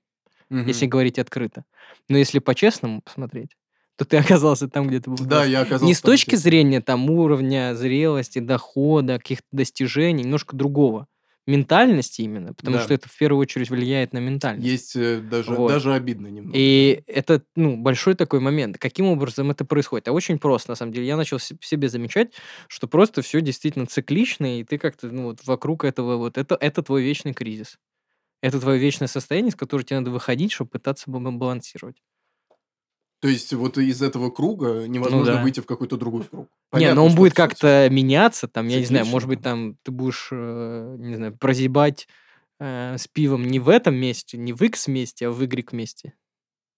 [0.50, 0.68] Мгм.
[0.68, 1.64] если говорить открыто.
[2.10, 3.56] Но если по-честному посмотреть,
[3.98, 5.18] то ты оказался там, где ты был.
[5.26, 6.42] Да, я оказался Не с точки естественно.
[6.52, 11.08] зрения там уровня зрелости, дохода, каких-то достижений, немножко другого.
[11.48, 12.84] Ментальности именно, потому Да.
[12.86, 14.68] что это в первую очередь влияет на ментальность.
[14.68, 15.70] Есть э, даже, Вот.
[15.70, 16.58] даже обидно немного.
[16.58, 18.78] И это, ну, большой такой момент.
[18.78, 20.08] Каким образом это происходит?
[20.08, 21.08] А очень просто, на самом деле.
[21.08, 22.34] Я начал себе замечать,
[22.68, 26.84] что просто все действительно циклично, и ты как-то, ну, вот вокруг этого вот, это, это
[26.84, 27.78] твой вечный кризис.
[28.42, 31.98] Это твое вечное состояние, из которого тебе надо выходить, чтобы пытаться балансировать.
[33.22, 35.44] То есть вот из этого круга невозможно Ну да.
[35.44, 36.46] выйти в какой-то другой круг.
[36.46, 39.92] не, Понятно, но он будет как-то меняться, там, я не знаю, может быть, там ты
[39.92, 42.08] будешь, э, не знаю, прозябать
[42.60, 46.14] э, с пивом не в этом месте, не в X месте, а в Y месте.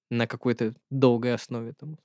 [0.10, 1.74] На какой-то долгой основе.
[1.80, 1.98] Там.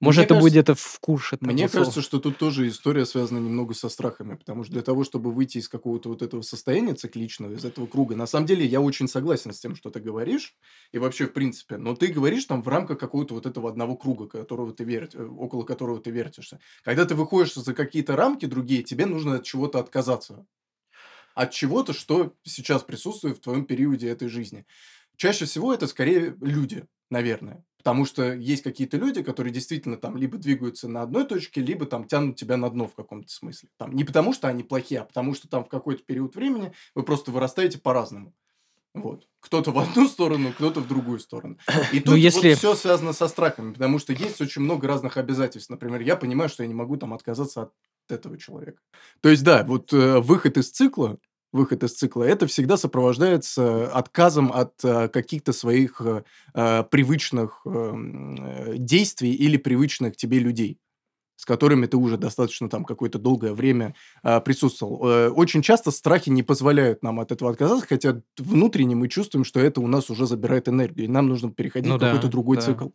[0.00, 1.36] Может, Мне это будет кажется- где-то в курше.
[1.38, 1.84] там, Мне условно.
[1.86, 5.58] кажется, что тут тоже история связана немного со страхами, потому что для того, чтобы выйти
[5.58, 9.52] из какого-то вот этого состояния цикличного, из этого круга, на самом деле я очень согласен
[9.52, 10.54] с тем, что ты говоришь,
[10.92, 14.26] и вообще в принципе, но ты говоришь там в рамках какого-то вот этого одного круга,
[14.26, 16.60] которого ты вертишь, около которого ты вертишься.
[16.84, 20.46] Когда ты выходишь за какие-то рамки другие, тебе нужно от чего-то отказаться.
[21.34, 24.66] От чего-то, что сейчас присутствует в твоем периоде этой жизни.
[25.22, 27.64] Чаще всего это скорее люди, наверное.
[27.78, 32.08] Потому что есть какие-то люди, которые действительно там либо двигаются на одной точке, либо там
[32.08, 33.68] тянут тебя на дно в каком-то смысле.
[33.76, 37.04] Там, не потому что они плохие, а потому что там в какой-то период времени вы
[37.04, 38.34] просто вырастаете по-разному.
[38.94, 39.28] Вот.
[39.38, 41.56] Кто-то в одну сторону, кто-то в другую сторону.
[41.92, 45.70] И тут Ну, если- все связано со страхами, потому что есть очень много разных обязательств.
[45.70, 47.72] Например, я понимаю, что я не могу там отказаться от
[48.08, 48.82] этого человека.
[49.20, 51.18] То есть, да, вот э, выход из цикла,
[51.52, 56.22] выход из цикла, это всегда сопровождается отказом от э, каких-то своих э,
[56.54, 60.78] э, привычных э, м, э, действий или привычных тебе людей
[61.36, 65.00] с которыми ты уже достаточно там какое-то долгое время а, присутствовал.
[65.08, 69.58] Э, Очень часто страхи не позволяют нам от этого отказаться, хотя внутренне мы чувствуем, что
[69.58, 72.58] это у нас уже забирает энергию, и нам нужно переходить Ну в какой-то да, другой
[72.58, 72.62] да.
[72.62, 72.88] цикл.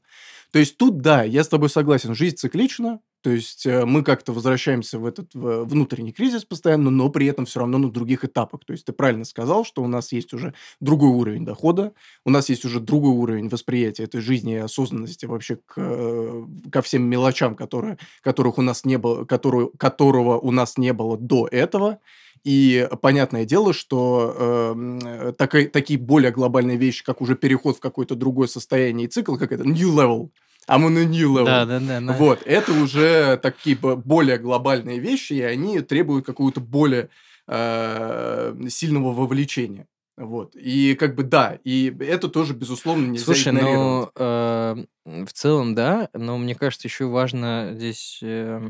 [0.53, 4.31] То есть тут, да, я с тобой согласен, жизнь циклична, то есть э, мы как-то
[4.33, 8.61] возвращаемся в этот внутренний кризис постоянно, но при этом все равно на других этапах.
[8.65, 11.93] То есть ты правильно сказал, что у нас есть уже другой уровень дохода,
[12.25, 16.81] у нас есть уже другой уровень восприятия этой жизни и осознанности вообще к, э, ко
[16.81, 21.47] всем мелочам, которые, которых у нас не было, которую, которого у нас не было до
[21.51, 21.99] этого.
[22.43, 24.33] И понятное дело, что
[24.75, 29.35] э, такой- такие более глобальные вещи, как уже переход в какое-то другое состояние и цикл,
[29.35, 30.29] как это new level,
[30.69, 31.45] I'm on a new level.
[31.45, 32.01] Да, да, да.
[32.01, 32.13] да.
[32.13, 37.09] Вот, это уже такие более глобальные вещи, и они требуют какого-то более
[37.47, 39.87] э, сильного вовлечения.
[40.17, 40.55] Вот.
[40.55, 43.77] И как бы да, и это тоже, безусловно, нельзя Слушай, игнорировать.
[43.77, 44.85] ну, э,
[45.25, 48.19] в целом, да, но мне кажется, еще важно здесь...
[48.21, 48.69] э,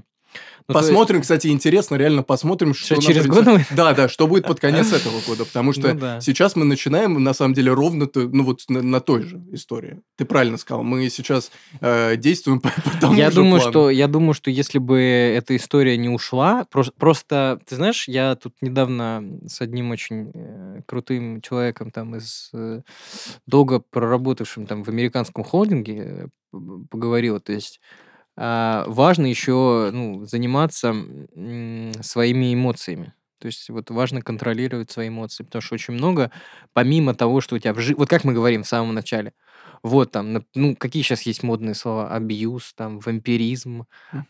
[0.68, 2.96] ну, то есть- Посмотрим, кстати, интересно, реально посмотрим, что...
[2.96, 6.20] Что, через год Да, да, что будет под конец этого года, потому что Ну да.
[6.20, 10.02] сейчас мы начинаем, на самом деле, ровно, ну вот на, на той же истории.
[10.18, 13.72] Ты правильно сказал, мы сейчас э, действуем по, по тому я же думаю, плану.
[13.72, 18.36] что я думаю, что если бы эта история не ушла, просто, просто ты знаешь, я
[18.36, 22.82] тут недавно с одним очень э, крутым человеком там из э,
[23.46, 26.58] долго проработавшим там в американском холдинге э,
[26.90, 27.80] поговорил, то есть
[28.38, 30.96] важно еще ну, заниматься
[32.02, 33.14] своими эмоциями.
[33.40, 36.32] То есть вот важно контролировать свои эмоции, потому что очень много,
[36.74, 38.00] помимо того, что у тебя в жизни...
[38.00, 39.34] Вот как мы говорим в самом начале,
[39.84, 42.10] вот там, ну, какие сейчас есть модные слова?
[42.16, 44.26] Абьюз, там, вампиризм, М.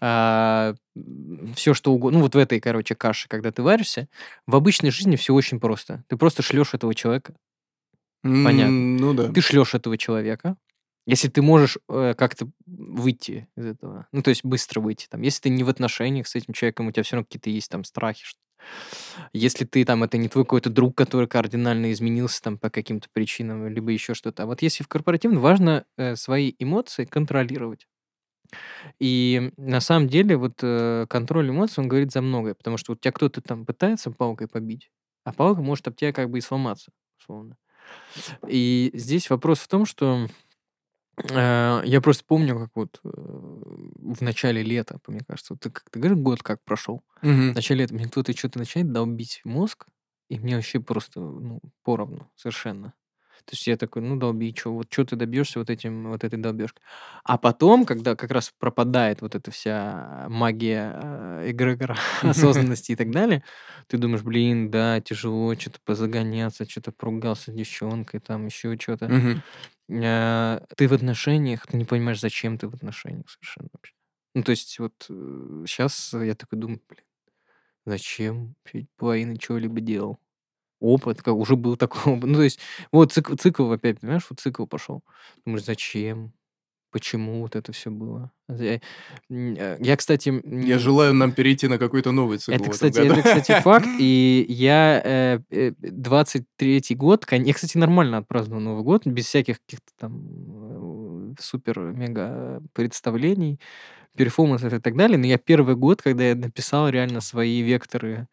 [1.55, 2.19] все что угодно.
[2.19, 4.07] Ну, вот в этой, короче, каше, когда ты варишься,
[4.45, 6.03] в обычной жизни все очень просто.
[6.07, 7.33] Ты просто шлешь этого человека,
[8.41, 8.73] понятно.
[8.73, 9.31] М, Ну да.
[9.31, 10.57] ты шлешь этого человека,
[11.07, 15.43] если ты можешь э, как-то выйти из этого, ну, то есть быстро выйти, там, если
[15.43, 18.25] ты не в отношениях с этим человеком, у тебя все равно какие-то есть там страхи,
[18.25, 18.39] что-
[19.33, 23.67] если ты там, это не твой какой-то друг, который кардинально изменился там по каким-то причинам,
[23.67, 24.43] либо еще что-то.
[24.43, 27.87] А вот если в корпоративном, важно э, свои эмоции контролировать.
[28.99, 33.01] И на самом деле вот э, контроль эмоций, он говорит за многое, потому что вот
[33.01, 34.91] тебя кто-то там пытается палкой побить,
[35.23, 37.57] а палка может об тебя как бы и сломаться, условно.
[38.47, 40.27] И здесь вопрос в том, что
[41.17, 45.89] э, я просто помню, как вот э, в начале лета, мне кажется, вот ты, как
[45.89, 47.55] ты говоришь, год как прошел, в Мгм.
[47.55, 49.87] начале лета мне кто-то что-то начинает долбить мозг,
[50.29, 52.93] и мне вообще просто, ну, поровну совершенно.
[53.45, 56.37] То есть я такой, ну, долби, что, вот что ты добьешься вот этим, вот этой
[56.39, 56.81] долбежкой.
[57.23, 63.11] А потом, когда как раз пропадает вот эта вся магия э, эгрегора, осознанности и так
[63.11, 63.43] далее,
[63.87, 69.13] ты думаешь, блин, да, тяжело что-то позагоняться, что-то поругался с девчонкой, там еще что-то.
[69.89, 73.93] Э, Ты в отношениях, ты не понимаешь, зачем ты в отношениях совершенно вообще.
[74.35, 74.93] Ну, то есть вот
[75.67, 77.03] сейчас я такой думаю, блин,
[77.85, 80.19] зачем чуть половины чего-либо делал?
[80.79, 82.29] Опыт, как уже был такой опыт.
[82.29, 82.59] Ну, то есть,
[82.91, 85.03] вот цикл, цикл опять, понимаешь, вот цикл пошел.
[85.45, 86.33] Думаешь, зачем?
[86.89, 88.31] Почему вот это все было?
[88.47, 88.79] Я,
[89.29, 90.33] э, я, кстати...
[90.65, 93.87] Я желаю нам перейти на какой-то новый цикл это, кстати, это, кстати, факт.
[93.99, 99.59] И я э, э, 23-й год, кон- я, кстати, нормально отпраздновал Новый год, без всяких
[99.61, 103.59] каких-то там супер-мега представлений,
[104.15, 105.17] перформансов и так далее.
[105.17, 108.27] Но я первый год, когда я написал реально свои векторы,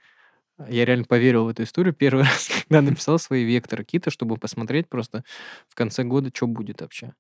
[0.68, 4.88] я реально поверил в эту историю первый раз, когда написал свои векторы какие-то, чтобы посмотреть
[4.88, 5.24] просто
[5.68, 7.14] в конце года, что будет вообще.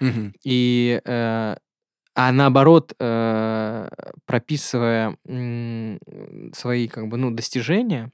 [0.00, 0.34] Мгм.
[0.44, 1.56] И, э,
[2.14, 3.88] а наоборот, э,
[4.26, 5.98] прописывая м,
[6.54, 8.12] свои как бы, ну, достижения,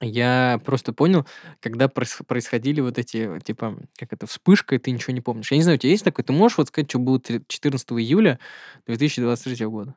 [0.00, 1.26] я просто понял,
[1.60, 5.50] когда проис- происходили вот эти, типа, как это, вспышка, и ты ничего не помнишь.
[5.52, 6.24] Я не знаю, у тебя есть такое?
[6.24, 8.38] Ты можешь вот сказать, что три- 14 июля
[8.86, 9.94] 2023 года?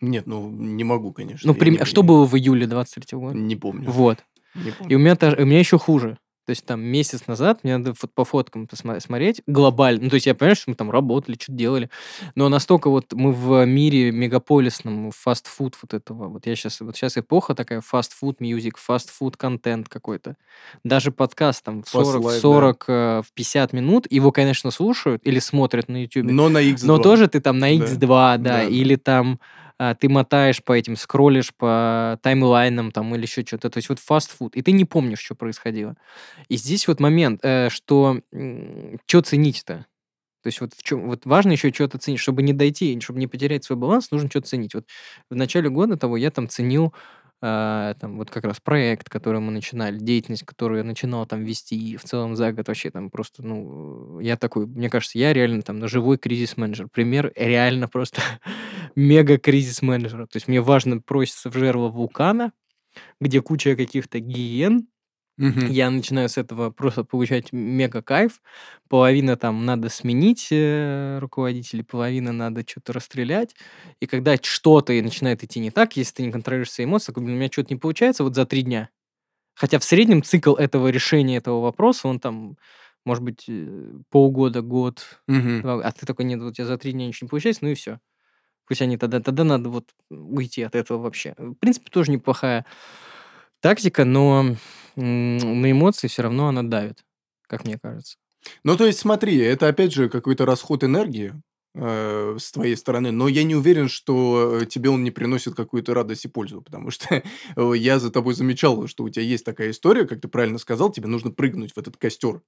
[0.00, 1.52] Нет, ну не могу, конечно.
[1.52, 3.36] Ну, прим- не- а что было в июле 23 года?
[3.36, 3.90] Не помню.
[3.90, 4.18] Вот.
[4.54, 4.96] Не И помню.
[4.96, 6.18] у меня, у меня еще хуже.
[6.46, 10.04] То есть там месяц назад мне надо по фоткам посма- смотреть глобально.
[10.04, 11.90] Ну, то есть я понимаю, что мы там работали, что-то делали.
[12.36, 16.28] Но настолько вот мы в мире мегаполисном, фастфуд вот этого.
[16.28, 20.36] Вот я сейчас, вот сейчас эпоха такая, фастфуд мьюзик, фастфуд контент какой-то.
[20.84, 22.40] Даже подкаст там в 40, Fast life, да.
[22.40, 24.06] 40 э, в 50 минут.
[24.10, 26.24] Его, конечно, слушают или смотрят на YouTube.
[26.30, 26.86] Но на X2.
[26.86, 27.84] Но тоже ты там на Да.
[27.84, 28.62] X2, да, Да, да.
[28.64, 29.38] или там
[29.78, 33.70] а, ты мотаешь по этим, скроллишь по таймлайнам там или еще что-то.
[33.70, 35.96] То есть вот фастфуд, и ты не помнишь, что происходило.
[36.48, 38.20] И здесь вот момент, э, что
[39.06, 39.86] что ценить-то?
[40.44, 43.26] То есть вот, в чём- вот важно еще что-то ценить, чтобы не дойти, чтобы не
[43.28, 44.74] потерять свой баланс, нужно что-то ценить.
[44.74, 44.86] Вот
[45.30, 46.94] в начале года того я там ценил
[47.40, 51.92] а, там вот как раз проект, который мы начинали, деятельность, которую я начинал там вести,
[51.92, 55.62] и в целом за год вообще там просто, ну, я такой, мне кажется, я реально
[55.62, 56.88] там живой кризис-менеджер.
[56.88, 58.20] Пример реально просто
[58.96, 60.26] мега кризис-менеджера.
[60.26, 62.52] То есть мне важно броситься в жерло вулкана,
[63.20, 64.88] где куча каких-то гиен,
[65.38, 65.68] Мгм.
[65.72, 68.40] я начинаю с этого просто получать мега кайф.
[68.88, 73.54] Половина там надо сменить э, руководителей, половина надо что-то расстрелять.
[74.00, 77.36] И когда что-то начинает идти не так, если ты не контролируешь свои эмоции, такой, блин,
[77.36, 78.88] у меня что-то не получается вот за три дня.
[79.54, 82.56] Хотя в среднем цикл этого решения этого вопроса, он там,
[83.04, 85.62] может быть, э, полгода, год, Мгм.
[85.62, 87.74] два, а ты такой, нет, вот тебя за три дня ничего не получается, ну и
[87.74, 88.00] все.
[88.66, 91.34] Пусть они тогда, тогда надо вот уйти от этого вообще.
[91.38, 92.66] В принципе, тоже неплохая
[93.60, 94.56] тактика, но
[95.02, 97.04] на эмоции все равно она давит,
[97.46, 98.16] как мне кажется.
[98.64, 101.34] Ну, то есть, смотри, это опять же какой-то расход энергии
[101.74, 106.24] э, с твоей стороны, но я не уверен, что тебе он не приносит какую-то радость
[106.24, 107.22] и пользу, потому что
[107.56, 110.90] э, я за тобой замечал, что у тебя есть такая история, как ты правильно сказал,
[110.90, 112.42] тебе нужно прыгнуть в этот костер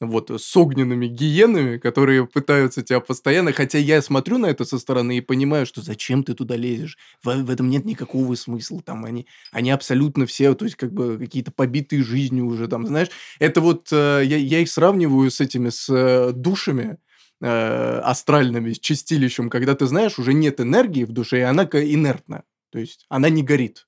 [0.00, 5.18] вот, с огненными гиенами, которые пытаются тебя постоянно, хотя я смотрю на это со стороны
[5.18, 9.26] и понимаю, что зачем ты туда лезешь, в, в этом нет никакого смысла, там они,
[9.52, 13.88] они абсолютно все, то есть как бы какие-то побитые жизнью уже, там, знаешь, это вот,
[13.92, 16.96] э, я, я их сравниваю с этими, с э, душами,
[17.40, 22.78] э, астральными, чистилищем, когда ты знаешь, уже нет энергии в душе, и она инертна, то
[22.78, 23.86] есть она не горит.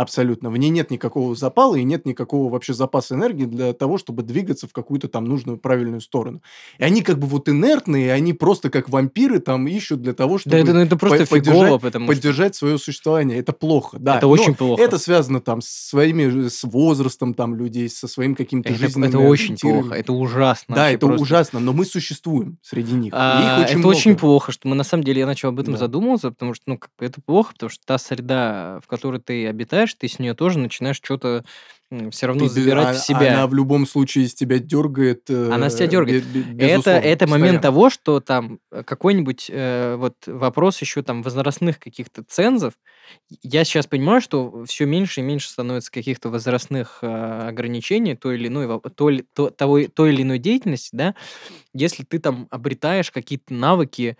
[0.00, 0.50] Абсолютно.
[0.50, 4.66] В ней нет никакого запала и нет никакого вообще запаса энергии для того, чтобы двигаться
[4.66, 6.40] в какую-то там нужную правильную сторону.
[6.78, 10.56] И они как бы вот инертные, они просто как вампиры там ищут для того, чтобы
[10.56, 13.38] Да, это, ну, это просто по- фигово, поддержать, потому что поддержать свое существование.
[13.38, 14.16] Это плохо, да.
[14.16, 14.82] это Но очень плохо.
[14.82, 19.18] это связано там с своими, с возрастом там людей, со своим каким-то Это, жизненными это
[19.18, 20.74] очень плохо, это ужасно.
[20.76, 21.22] Да, это просто.
[21.22, 23.12] ужасно, но мы существуем среди них.
[23.12, 24.20] и А, их очень это очень много.
[24.20, 25.78] плохо, что мы на самом деле я начал об этом Да.
[25.80, 29.89] задумываться, потому что ну как это плохо, потому что та среда, в которой ты обитаешь,
[29.98, 31.44] ты с нее тоже начинаешь что-то
[32.10, 33.34] все равно Ты забирать а- в себя.
[33.34, 35.28] Она в любом случае из тебя дергает.
[35.28, 36.24] Она с тебя э, дергает.
[36.24, 41.22] бе- бе- Это, это момент того, что там э, какой-нибудь э, вот вопрос еще там
[41.22, 42.74] возрастных каких-то цензов.
[43.42, 48.46] Я сейчас понимаю, что все меньше и меньше становится каких-то возрастных э, ограничений той или
[48.46, 51.16] иной, или- то- того, той или иной деятельности, да,
[51.74, 54.16] если ты там обретаешь какие-то навыки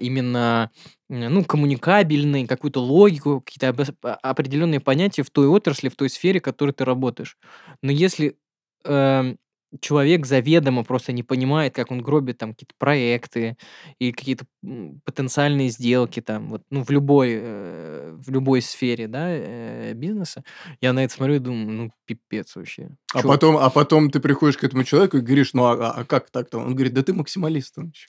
[0.00, 0.70] именно
[1.10, 3.68] м, ну, коммуникабельные, какую-то логику, какие-то
[4.02, 7.36] а- определенные понятия в той отрасли, в той сфере, в которой ты работаешь.
[7.82, 8.36] Но если
[8.84, 9.38] эм,
[9.80, 13.56] человек заведомо просто не понимает, как он гробит там какие-то проекты
[13.98, 19.26] и какие-то м, потенциальные сделки там, вот, ну, в любой, э, в любой сфере, да,
[19.30, 20.42] э, бизнеса,
[20.80, 22.90] я на это смотрю и думаю, ну, пипец вообще.
[23.14, 23.28] А Чё?
[23.28, 26.30] потом, а потом ты приходишь к этому человеку и говоришь, ну а, а- а как
[26.30, 26.58] так-то?
[26.58, 27.76] Он говорит, да ты максималист.
[27.78, 28.08] он ещё.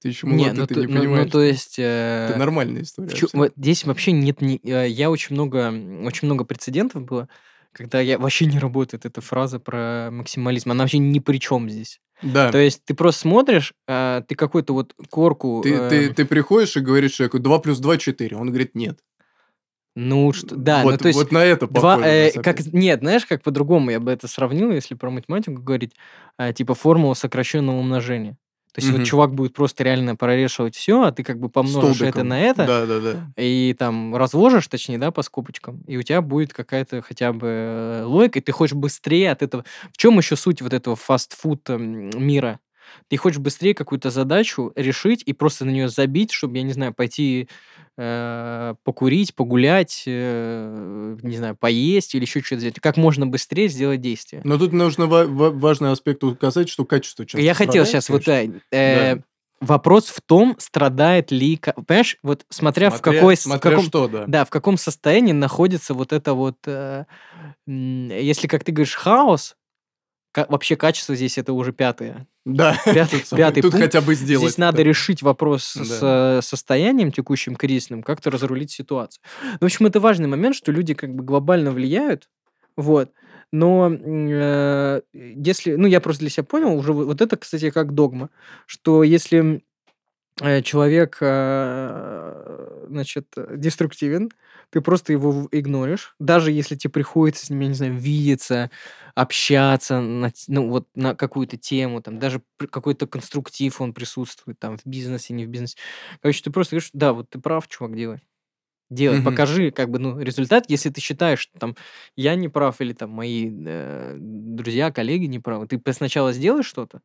[0.00, 1.30] Ты еще Не, молодой, ну, ты то, не ну- ну, понимаешь.
[1.32, 1.78] то есть...
[1.78, 3.14] Это э, нормальная история.
[3.14, 4.60] Чё- вот здесь вообще нет ни...
[4.64, 5.68] э, Я очень много,
[6.04, 7.28] очень много прецедентов было,
[7.72, 10.70] когда я вообще не работает эта фраза про максимализм.
[10.70, 12.00] Она вообще ни при чем здесь.
[12.22, 12.50] Да.
[12.50, 15.60] То есть ты просто смотришь, а, ты какую-то вот корку...
[15.62, 18.36] Ты, ты, э, ты приходишь и говоришь человеку 2 плюс 2 4.
[18.36, 18.98] Он говорит, нет.
[19.94, 21.18] Ну, что, да, вот, ну то есть...
[21.18, 22.08] вот на это Два, похоже.
[22.08, 25.94] э, как, нет, знаешь, как по-другому я бы это сравнил, если про математику говорить,
[26.36, 28.36] а, типа формула сокращенного умножения.
[28.72, 28.98] То есть Мгм.
[29.00, 32.28] вот чувак будет просто реально прорешивать все, а ты как бы помножишь это Столбиком.
[32.28, 33.26] на это, Да, да, да.
[33.36, 38.02] и там разложишь, точнее, да, по скобочкам, и у тебя будет какая-то хотя бы э,
[38.04, 39.64] логика, и ты хочешь быстрее от этого.
[39.92, 42.60] В чем еще суть вот этого фастфуд м, мира?
[43.08, 46.92] Ты хочешь быстрее какую-то задачу решить и просто на нее забить, чтобы, я не знаю,
[46.94, 47.48] пойти
[47.96, 52.80] э, покурить, погулять, э, не знаю, поесть или еще что-то сделать.
[52.80, 54.42] Как можно быстрее сделать действие.
[54.44, 58.24] Но тут нужно ва- ва- важный аспект указать, что качество часто Я хотел сейчас вот
[58.24, 58.60] конечно.
[58.70, 59.22] да, э, Да.
[59.60, 63.84] вопрос в том, страдает ли, понимаешь, вот смотря, в Смотря- какой, с- в смотря каком,
[63.84, 64.24] что, да.
[64.28, 67.04] да, в каком состоянии находится вот это вот, э,
[67.66, 69.56] если, как ты говоришь, хаос,
[70.34, 72.26] вообще качество здесь это уже пятое.
[72.44, 73.86] Да, Пятый- пятый тут пункт.
[73.86, 74.48] хотя бы сделать.
[74.48, 74.84] Здесь надо да.
[74.84, 79.22] решить вопрос с э, состоянием текущим кризисным, как-то разрулить ситуацию.
[79.42, 82.28] Ну, В общем, это важный момент, что люди как бы глобально влияют,
[82.76, 83.12] вот.
[83.52, 87.94] Но э, если, ну, я просто для себя понял, уже вот вот это, кстати, как
[87.94, 88.30] догма,
[88.66, 89.62] что если
[90.40, 94.30] э, человек, э, значит, э, деструктивен,
[94.70, 98.70] ты просто его игноришь, даже если тебе приходится с ним, я не знаю, видеться,
[99.14, 104.86] общаться, на, ну, вот на какую-то тему, там, даже какой-то конструктив он присутствует, там, в
[104.86, 105.76] бизнесе, не в бизнесе.
[106.22, 108.20] Короче, ты просто говоришь, да, вот ты прав, чувак, делай.
[108.90, 109.20] Делай, Мгм.
[109.20, 111.76] покажи, как бы, ну, результат, если ты считаешь, что там
[112.16, 115.66] я не прав или там мои э, друзья, коллеги не правы.
[115.68, 117.02] Ты сначала сделай что-то,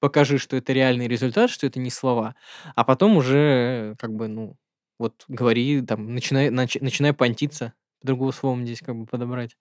[0.00, 2.36] покажи, что это реальный результат, что это не слова,
[2.76, 4.56] а потом уже, как бы, ну,
[4.98, 9.56] вот говори, там, начинай, нач- начинай понтиться, другого слова здесь как бы подобрать.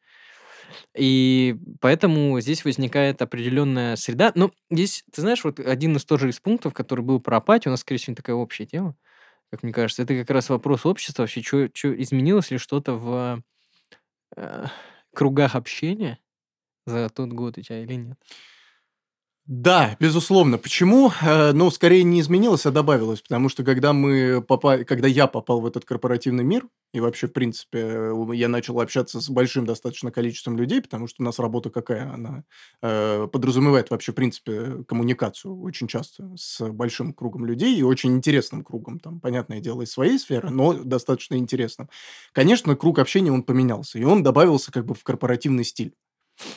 [0.98, 4.32] И поэтому здесь возникает определенная среда.
[4.36, 7.74] Но здесь, ты знаешь, вот один из тоже из пунктов, который был про апатию, у
[7.74, 8.96] нас, скорее всего, такая общая тема,
[9.52, 11.68] как мне кажется, это как раз вопрос общества, вообще, что
[12.02, 13.44] изменилось ли что-то в
[14.38, 14.66] э,
[15.14, 16.20] кругах общения
[16.86, 18.20] за тот год у тебя или нет?
[19.48, 20.58] Да, безусловно.
[20.58, 21.12] Почему?
[21.22, 23.22] Э, Ну, скорее не изменилось, а добавилось.
[23.22, 27.34] Потому что когда мы попали, когда я попал в этот корпоративный мир, и вообще, в
[27.34, 32.12] принципе, я начал общаться с большим достаточно количеством людей, потому что у нас работа какая?
[32.12, 32.44] Она
[32.82, 38.64] э, подразумевает вообще, в принципе, коммуникацию очень часто с большим кругом людей и очень интересным
[38.64, 39.00] кругом.
[39.00, 41.90] Там, понятное дело, из своей сферы, но достаточно интересным.
[42.32, 45.94] Конечно, круг общения, он поменялся, и он добавился как бы в корпоративный стиль.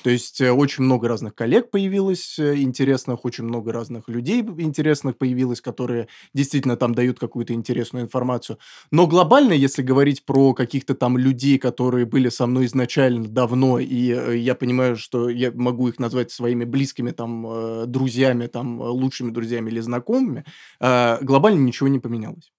[0.03, 5.16] То есть э, очень много разных коллег появилось э, интересных, очень много разных людей интересных
[5.18, 8.59] появилось, которые действительно там дают какую-то интересную информацию.
[8.91, 14.11] Но глобально, если говорить про каких-то там людей, которые были со мной изначально давно, и
[14.12, 19.70] э, я понимаю, что я могу их назвать своими близкими там друзьями, там лучшими друзьями
[19.70, 20.45] или знакомыми,
[20.81, 22.51] глобально ничего не поменялось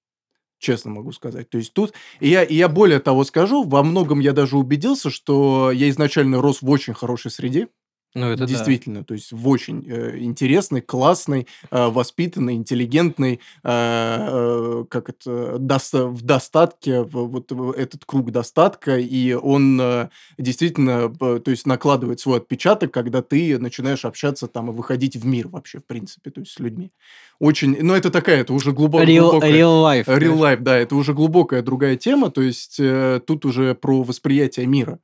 [0.60, 1.50] честно могу сказать.
[1.50, 5.90] То есть тут, я, я более того скажу, во многом я даже убедился, что я
[5.90, 7.70] изначально рос в очень хорошей среде,
[8.16, 14.86] ну, это Действительно, то есть в очень э, интересный, классный, э, воспитанный, интеллигентный, э, э,
[14.90, 21.14] как это, доста- в достатке, в, вот в этот круг достатка, и он э, действительно,
[21.20, 25.48] э, то есть накладывает свой отпечаток, когда ты начинаешь общаться там и выходить в мир
[25.48, 26.92] вообще, в принципе, то есть с людьми.
[27.40, 29.52] Очень, ну это такая, это уже глубоко, Real, глубокая...
[29.52, 30.06] real life.
[30.06, 34.66] Real life, да, это уже глубокая другая тема, то есть э, тут уже про восприятие
[34.66, 35.00] мира.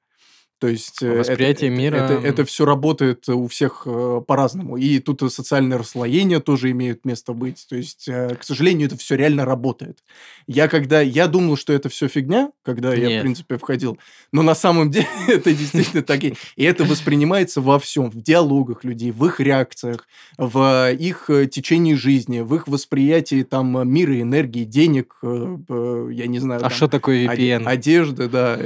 [0.59, 1.95] То есть э, восприятие это, мира.
[1.97, 4.77] Это, это, это все работает у всех э, по-разному.
[4.77, 7.65] И тут социальное расслоение тоже имеет место быть.
[7.67, 9.99] То есть, э, к сожалению, это все реально работает.
[10.47, 13.09] Я когда я думал, что это все фигня, когда Нет.
[13.09, 13.97] я, в принципе, входил,
[14.31, 16.23] но на самом деле это действительно так.
[16.23, 22.39] И это воспринимается во всем, в диалогах людей, в их реакциях, в их течении жизни,
[22.39, 26.65] в их восприятии там мира, энергии, денег, я не знаю.
[26.65, 27.65] А что такое VPN?
[27.65, 28.57] Одежды, да.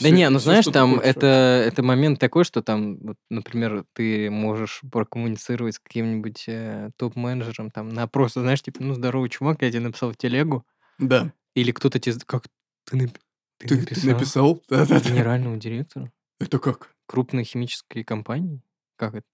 [0.00, 4.30] да не, ну знаешь, там это это, это момент такой, что там, вот, например, ты
[4.30, 9.70] можешь прокоммуницировать с каким-нибудь э, топ-менеджером, там, на просто, знаешь, типа, ну, здоровый чувак, я
[9.70, 10.66] тебе написал в телегу.
[10.98, 11.32] Да.
[11.54, 12.16] Или кто-то тебе...
[12.26, 12.44] Как
[12.84, 13.10] ты, нап...
[13.58, 14.02] ты, ты написал?
[14.02, 14.62] Ты написал?
[14.68, 15.10] Да, да, да.
[15.10, 16.12] Генеральному директору.
[16.38, 16.94] Это как?
[17.06, 18.62] Крупной химической компании.
[18.96, 19.26] Как это?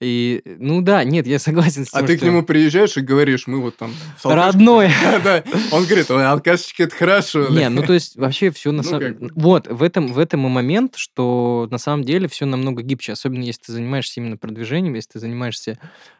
[0.00, 2.24] И, ну да, нет, я согласен с а тем, А ты что...
[2.24, 3.94] к нему приезжаешь и говоришь, мы вот там...
[4.22, 4.90] Родной!
[5.24, 7.48] Да, Он говорит, ой, алкашечки, это хорошо.
[7.48, 9.30] Не, ну то есть вообще все на самом...
[9.34, 13.42] Вот, в этом, в этом и момент, что на самом деле все намного гибче, особенно
[13.42, 15.78] если ты занимаешься именно продвижением, если ты занимаешься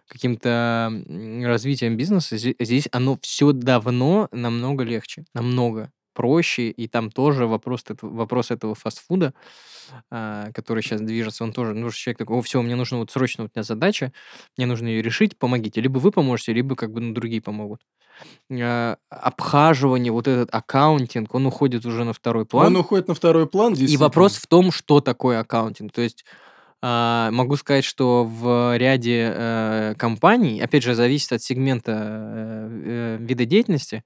[0.08, 0.92] каким-то
[1.42, 8.50] развитием бизнеса, здесь оно все давно намного легче, намного проще, и там тоже вопрос, вопрос
[8.50, 9.34] этого фастфуда,
[10.10, 13.44] а, который сейчас движется, он тоже, ну, человек такой, о, все, мне нужно вот срочно,
[13.44, 14.12] вот у меня задача,
[14.56, 15.80] мне нужно ее решить, помогите.
[15.80, 17.80] Либо вы поможете, либо как бы ну, другие помогут.
[18.50, 22.66] А, обхаживание, вот этот accounting, он уходит уже на второй план.
[22.68, 25.92] Он уходит на второй план, И вопрос в том, что такое accounting.
[25.92, 26.24] То есть
[26.82, 33.16] а, могу сказать, что в ряде э, компаний, опять же, зависит от сегмента э, э,
[33.20, 34.02] вида деятельности,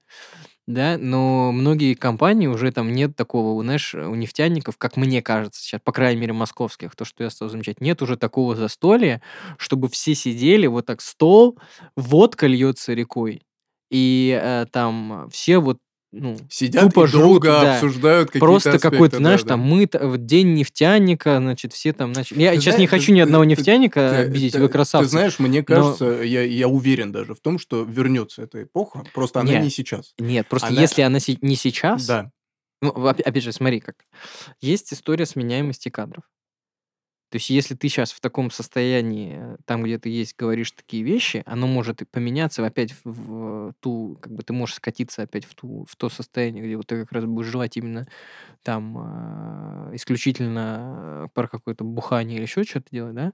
[0.67, 5.79] да, но многие компании уже там нет такого, знаешь, у нефтяников, как мне кажется сейчас,
[5.83, 9.21] по крайней мере, московских, то, что я стал замечать, нет уже такого застолья,
[9.57, 11.59] чтобы все сидели, вот так стол,
[11.95, 13.43] водка льется рекой,
[13.91, 15.77] и э, там все вот
[16.17, 17.75] ну, Сидят тупо и жрут, долго да.
[17.75, 22.37] обсуждают какие-то Просто какой-то, знаешь, да, там мы в день нефтяника, значит, все там, значит,
[22.37, 25.07] я ты сейчас знаешь, не хочу ни одного ты, нефтяника ты, обидеть, ты, вы красавцы.
[25.07, 26.21] Ты знаешь, мне кажется, но...
[26.21, 30.13] я, я уверен даже в том, что вернется эта эпоха, просто она нет, не сейчас.
[30.17, 30.81] Нет, просто она...
[30.81, 32.31] если она не сейчас, да.
[32.81, 33.95] ну, опять же, смотри как,
[34.61, 36.23] есть история сменяемости кадров.
[37.35, 41.43] То есть, если ты сейчас в таком состоянии, там, где ты есть, говоришь такие вещи,
[41.45, 45.53] оно может и поменяться опять в, в ту, как бы ты можешь скатиться опять в,
[45.53, 48.07] ту, в то состояние, где вот ты как раз будешь желать именно
[48.63, 53.33] там э, исключительно про какое-то бухание или еще что-то делать, да?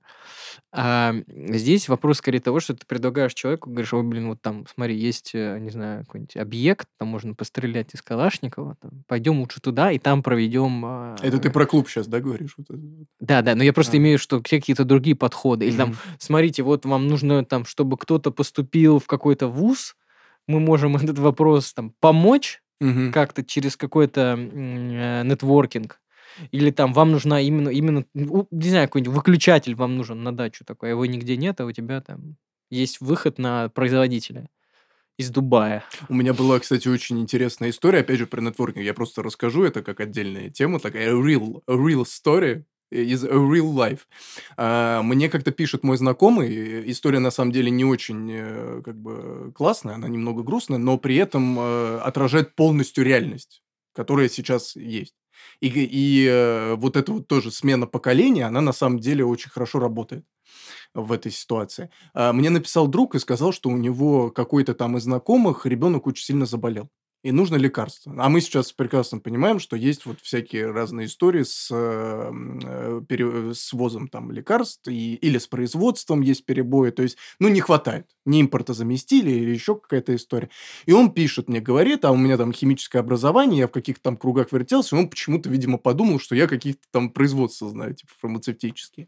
[0.74, 4.98] А здесь вопрос скорее того, что ты предлагаешь человеку, говоришь, ой, блин, вот там, смотри,
[4.98, 9.92] есть, э, не знаю, какой-нибудь объект, там можно пострелять из Калашникова, там, пойдем лучше туда,
[9.92, 10.84] и там проведем...
[10.86, 12.56] Э, Это ты про клуб сейчас, да, говоришь?
[13.20, 15.66] Да, да, но я просто просто имею, что какие-то другие подходы.
[15.66, 19.96] Или там, смотрите, вот вам нужно там, чтобы кто-то поступил в какой-то вуз,
[20.48, 22.62] мы можем этот вопрос там помочь
[23.14, 26.00] как-то через какой-то э, нетворкинг.
[26.52, 30.90] Или там вам нужна именно, именно, не знаю, какой-нибудь выключатель вам нужен на дачу такой,
[30.90, 32.38] а его нигде нет, а у тебя там
[32.72, 34.50] есть выход на производителя
[35.20, 35.84] из Дубая.
[36.10, 38.84] У меня была, кстати, очень интересная история, опять же, про нетворкинг.
[38.84, 44.02] Я просто расскажу это как отдельная тема, такая real, real story из real life.
[44.58, 49.52] А, мне как-то пишет мой знакомый, история на самом деле не очень э, как бы
[49.56, 53.64] классная, она немного грустная, но при этом э, отражает полностью реальность,
[53.94, 55.16] которая сейчас есть.
[55.60, 59.80] И, и э, вот эта вот тоже смена поколения, она на самом деле очень хорошо
[59.80, 60.26] работает
[60.94, 61.90] в этой ситуации.
[62.14, 66.26] А, мне написал друг и сказал, что у него какой-то там из знакомых ребенок очень
[66.26, 66.90] сильно заболел.
[67.24, 68.14] И нужно лекарство.
[68.18, 72.32] А мы сейчас прекрасно понимаем, что есть вот всякие разные истории с, э,
[72.64, 76.90] э, пере- с ввозом там лекарств и, или с производством есть перебои.
[76.90, 78.08] То есть, ну, не хватает.
[78.26, 80.50] Не импорта заместили или еще какая-то история.
[80.86, 84.18] И он пишет мне, говорит, а у меня там химическое образование, я в каких-то там
[84.18, 89.08] кругах вертелся, и он почему-то, видимо, подумал, что я каких-то там производства знаю, типа фармацевтические.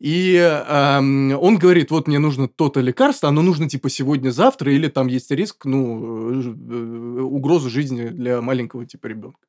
[0.00, 5.08] И эм, он говорит, вот мне нужно то-то лекарство, оно нужно типа сегодня-завтра, или там
[5.08, 9.40] есть риск, ну, э, э, угрозы жизни для маленького типа ребенка.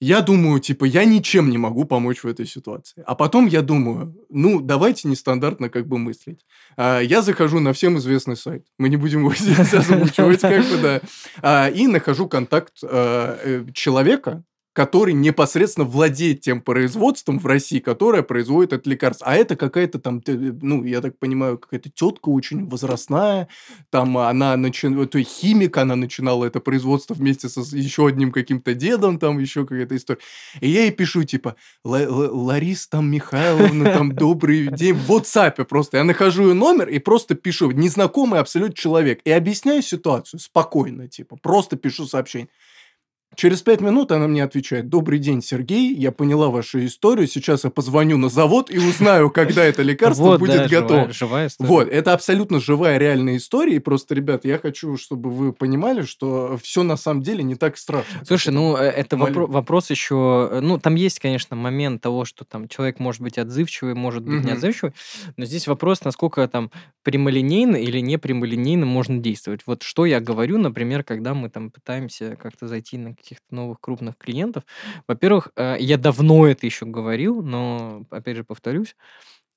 [0.00, 3.02] Я думаю, типа, я ничем не могу помочь в этой ситуации.
[3.04, 6.46] А потом я думаю, ну, давайте нестандартно как бы мыслить.
[6.76, 8.64] А, я захожу на всем известный сайт.
[8.78, 11.00] Мы не будем его здесь озвучивать, как бы, да.
[11.42, 14.44] А, и нахожу контакт а, э, человека,
[14.78, 19.26] который непосредственно владеет тем производством в России, которое производит это лекарство.
[19.26, 23.48] А это какая-то там, ну, я так понимаю, какая-то тетка очень возрастная,
[23.90, 28.72] там она начинала, то есть химик, она начинала это производство вместе со еще одним каким-то
[28.72, 30.20] дедом, там еще какая-то история.
[30.60, 35.96] И я ей пишу, типа, Ларис там Михайловна, там, добрый день, в WhatsApp просто.
[35.96, 41.36] Я нахожу ее номер и просто пишу, незнакомый абсолютно человек, и объясняю ситуацию спокойно, типа,
[41.42, 42.48] просто пишу сообщение.
[43.34, 47.70] Через пять минут она мне отвечает, добрый день, Сергей, я поняла вашу историю, сейчас я
[47.70, 51.12] позвоню на завод и узнаю, когда это лекарство будет готово.
[51.12, 51.68] Живая история.
[51.68, 56.58] Вот, это абсолютно живая реальная история, и просто, ребят, я хочу, чтобы вы понимали, что
[56.62, 58.24] все на самом деле не так страшно.
[58.26, 62.66] Слушай, ну, э, это вопрос еще, э, ну, там есть, конечно, момент того, что там
[62.66, 64.94] человек может быть отзывчивый, может быть не отзывчивый,
[65.36, 66.70] но здесь вопрос, насколько там
[67.04, 69.60] прямолинейно или не прямолинейно можно действовать.
[69.66, 74.16] Вот что я говорю, например, когда мы там пытаемся как-то зайти на каких-то новых крупных
[74.16, 74.64] клиентов.
[75.06, 78.96] Во-первых, э, я давно это еще говорил, но, опять же, повторюсь,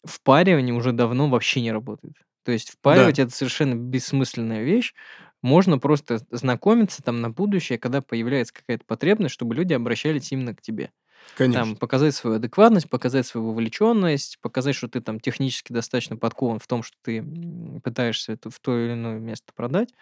[0.03, 2.16] впаривание уже давно вообще не работает.
[2.43, 3.24] То есть впаривать да.
[3.24, 4.93] это совершенно бессмысленная вещь.
[5.41, 10.62] Можно просто знакомиться там на будущее, когда появляется какая-то потребность, чтобы люди обращались именно к
[10.62, 10.91] тебе.
[11.36, 11.66] Конечно.
[11.66, 16.68] Там, показать свою адекватность, показать свою вовлеченность, показать, что ты там технически достаточно подкован в
[16.68, 17.24] том, что ты
[17.84, 19.93] пытаешься это в то или иное место продать,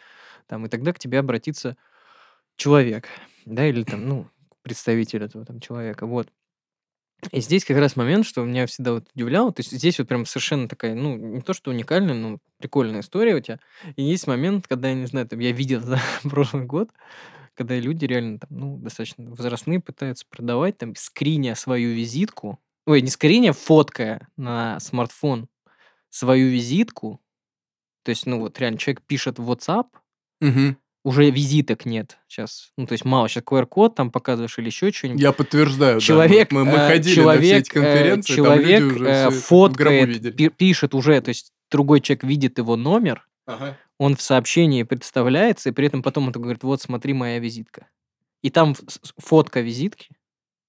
[0.47, 1.77] там, и тогда к тебе обратится
[2.59, 3.09] человек,
[3.45, 4.27] да, или там, ну,
[4.63, 6.29] представитель этого там человека, вот.
[7.31, 10.25] И здесь как раз момент, что меня всегда вот удивляло, то есть здесь вот прям
[10.25, 13.59] совершенно такая, ну, не то, что уникальная, но прикольная история у тебя.
[13.97, 16.89] И есть момент, когда, я не знаю, там, я видел за прошлый год,
[17.55, 23.09] когда люди реально там, ну, достаточно возрастные пытаются продавать, там, скриня свою визитку, ой, не
[23.09, 25.49] скриня, фоткая на смартфон
[26.09, 27.21] свою визитку,
[28.03, 29.87] то есть, ну, вот реально человек пишет в WhatsApp,
[30.41, 30.77] Мгм
[31.09, 32.71] уже визиток нет сейчас.
[32.77, 35.19] Ну, то есть мало сейчас QR-код там показываешь или еще что-нибудь.
[35.19, 36.55] Я подтверждаю, человек, да.
[36.55, 40.55] Мы, мы э, ходили человек, на все эти конференции, человек там люди уже э, фоткает,
[40.57, 43.75] пишет уже, то есть другой человек видит его номер, ага.
[43.97, 47.87] он в сообщении представляется, и при этом потом он говорит, вот смотри, моя визитка.
[48.43, 48.75] И там
[49.17, 50.09] фотка визитки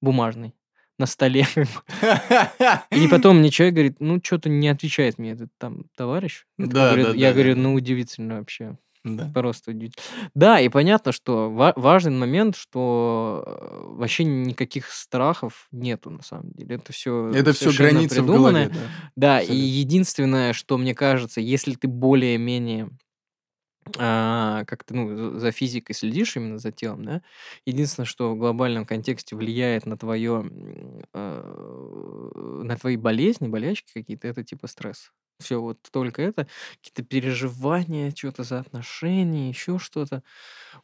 [0.01, 0.55] бумажной
[0.99, 1.47] на столе.
[2.91, 6.47] И потом мне человек говорит, ну, что-то не отвечает мне этот там товарищ.
[6.59, 8.77] Да, да, я говорю, ну, удивительно вообще.
[9.03, 9.31] Да.
[9.33, 10.05] Просто удивительно.
[10.35, 16.51] Да, и понятно, что ва- важный момент, что э, вообще никаких страхов нету на самом
[16.51, 16.77] деле.
[16.77, 18.81] Это все Это все границы в голове, да.
[19.17, 22.91] Да, и единственное, что мне кажется, если ты более-менее
[23.99, 27.23] а, как ты ну, за физикой следишь именно за телом, да,
[27.65, 30.45] единственное, что в глобальном контексте влияет на твое,
[31.13, 35.11] э, на твои болезни, болячки какие-то, это типа стресс.
[35.41, 40.23] Все вот только это, какие-то переживания, что-то за отношения, еще что-то.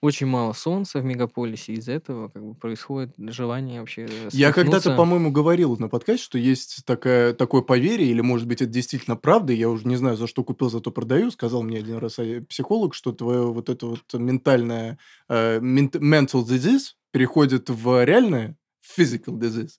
[0.01, 5.31] Очень мало солнца в мегаполисе, из-за этого как бы происходит желание вообще Я когда-то, по-моему,
[5.31, 9.69] говорил на подкасте, что есть такая, такое поверье, или, может быть, это действительно правда, я
[9.69, 13.13] уже не знаю, за что купил, зато продаю, сказал мне один раз э, психолог, что
[13.13, 14.99] твое вот это вот ментальное,
[15.29, 18.57] э, mental disease переходит в реальное,
[18.97, 19.73] physical disease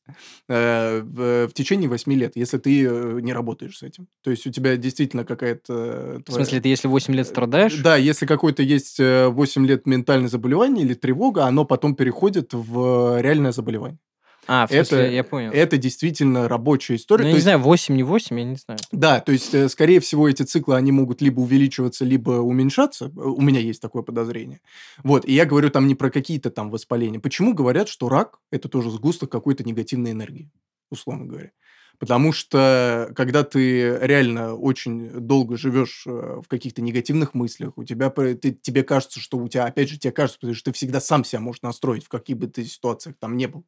[0.49, 4.07] э, в, течение 8 лет, если ты э, не работаешь с этим.
[4.23, 6.21] То есть у тебя действительно какая-то...
[6.23, 6.23] Твоя...
[6.25, 7.75] В смысле, ты если 8 лет страдаешь?
[7.81, 13.51] Да, если какой-то есть 8 лет ментальное заболевание или тревога, оно потом переходит в реальное
[13.51, 13.99] заболевание.
[14.47, 15.51] А, в смысле, это, я понял.
[15.51, 17.23] Это действительно рабочая история.
[17.23, 18.79] Ну, я не есть, знаю, 8, не 8, я не знаю.
[18.91, 23.11] Да, то есть, э, скорее всего, эти циклы, они могут либо увеличиваться, либо уменьшаться.
[23.15, 24.61] У меня есть такое подозрение.
[25.03, 27.19] Вот, и я говорю там не про какие-то там воспаления.
[27.19, 30.49] Почему говорят, что рак– это тоже сгусток какой-то негативной энергии,
[30.89, 31.51] условно говоря?
[31.99, 38.09] Потому что когда ты реально очень долго живешь э, в каких-то негативных мыслях, у тебя
[38.11, 41.23] ты, тебе кажется, что у тебя, опять же, тебе кажется, потому что ты всегда сам
[41.23, 43.65] себя можешь настроить в каких бы ты ситуациях там не был.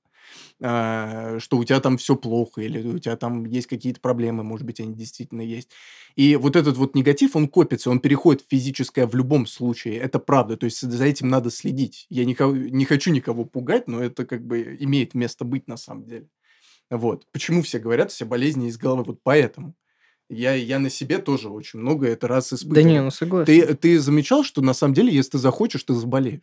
[0.61, 4.65] а, что у тебя там все плохо, или у тебя там есть какие-то проблемы, может
[4.65, 5.71] быть, они действительно есть.
[6.15, 10.19] И вот этот вот негатив, он копится, он переходит в физическое в любом случае, это
[10.19, 12.05] правда, то есть за этим надо следить.
[12.09, 16.05] Я никого, не хочу никого пугать, но это как бы имеет место быть на самом
[16.05, 16.27] деле.
[16.89, 17.25] Вот.
[17.31, 19.03] Почему все говорят, все болезни из головы?
[19.03, 19.75] Вот поэтому.
[20.29, 22.75] Я, я на себе тоже очень много это раз испытывал.
[22.75, 23.45] Да не, ну согласен.
[23.45, 26.41] Ты, ты замечал, что на самом деле, если ты захочешь, ты заболеешь?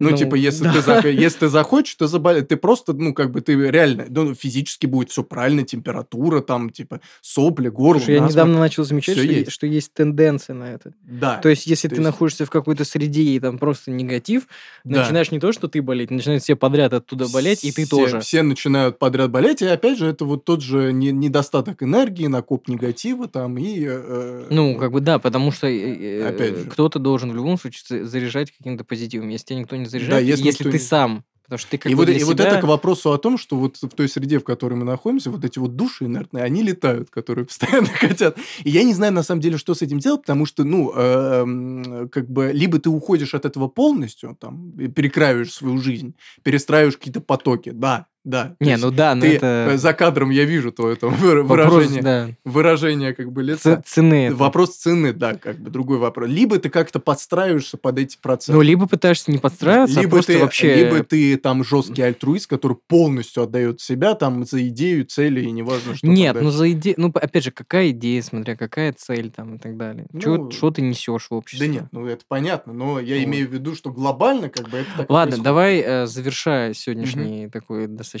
[0.00, 0.72] Ну, Ну, типа, если, да.
[0.72, 2.46] ты, зах- если ты захочешь, ты заболеешь.
[2.48, 7.00] Ты просто, ну, как бы, ты реально, ну, физически будет все правильно, температура там, типа,
[7.20, 8.32] сопли, горло, Слушай, я насморк.
[8.32, 9.52] недавно начал замечать, что, есть.
[9.52, 10.92] что есть тенденция на это.
[11.02, 11.36] Да.
[11.38, 14.48] То есть, если то ты есть- находишься в какой-то среде и там просто негатив,
[14.82, 15.02] Да.
[15.02, 18.18] начинаешь не то, что ты болеть, начинают все подряд оттуда болеть, и ты тоже.
[18.20, 22.66] Все начинают подряд болеть, и опять же, это вот тот же не- недостаток энергии, накоп
[22.66, 23.84] негатива там, и...
[23.86, 28.04] э, Ну, как бы да, потому что э, э, кто-то должен в любом случае за-
[28.06, 29.28] заряжать каким-то позитивом.
[29.28, 31.94] Если тебя никто не заряжает, Да, если, если ты сам, потому что ты как и
[31.94, 34.44] бы вот, и вот это к вопросу о том, что вот в той среде, в
[34.44, 38.38] которой мы находимся, вот эти вот души инертные, они летают, которые постоянно хотят.
[38.64, 42.08] И я не знаю, на самом деле, что с этим делать, потому что, ну, эм,
[42.08, 47.70] как бы, либо ты уходишь от этого полностью, там, перекраиваешь свою жизнь, перестраиваешь какие-то потоки,
[47.70, 48.54] да, да.
[48.60, 52.02] Не, ну да, но это э, за кадром я вижу твое там выра- вопрос, выражение,
[52.02, 53.82] да, выражение как бы лица.
[53.84, 54.26] цены.
[54.26, 54.36] это.
[54.36, 56.28] Вопрос цены, да, как бы другой вопрос.
[56.28, 58.52] Либо ты как-то подстраиваешься под эти процессы.
[58.52, 60.74] Ну, либо пытаешься не подстраиваться, а либо просто ты, вообще...
[60.76, 65.96] либо ты там жесткий альтруист, который полностью отдает себя там за идею, цели и неважно
[65.96, 66.06] что.
[66.06, 69.76] Нет, ну за идею, ну опять же, какая идея, смотря какая цель там и так
[69.76, 70.06] далее.
[70.12, 71.66] Ну, Что ты несешь в обществе?
[71.66, 73.24] Да нет, ну это понятно, но я Вот.
[73.24, 75.44] имею в виду, что глобально как бы это так Ладно, происходит.
[75.44, 78.11] давай э, завершая сегодняшний такой достаточно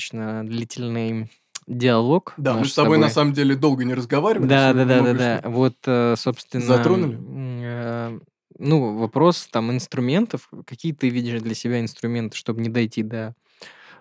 [0.44, 1.30] длительный
[1.66, 2.34] диалог.
[2.36, 4.48] Да, мы с тобой на самом деле долго не разговаривали.
[4.48, 5.38] Да, да, да, да, да.
[5.38, 6.64] что- Вот, э, собственно.
[6.64, 7.18] Затронули?
[7.64, 8.18] э,
[8.58, 10.48] Ну, вопрос там инструментов.
[10.66, 13.34] Какие ты видишь для себя инструменты, чтобы не дойти до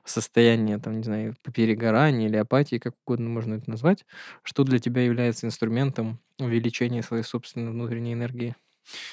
[0.04, 4.06] состояния, там, не знаю, перегорания или апатии, как угодно можно это назвать.
[4.44, 8.56] Что для тебя является инструментом увеличения своей собственной внутренней энергии?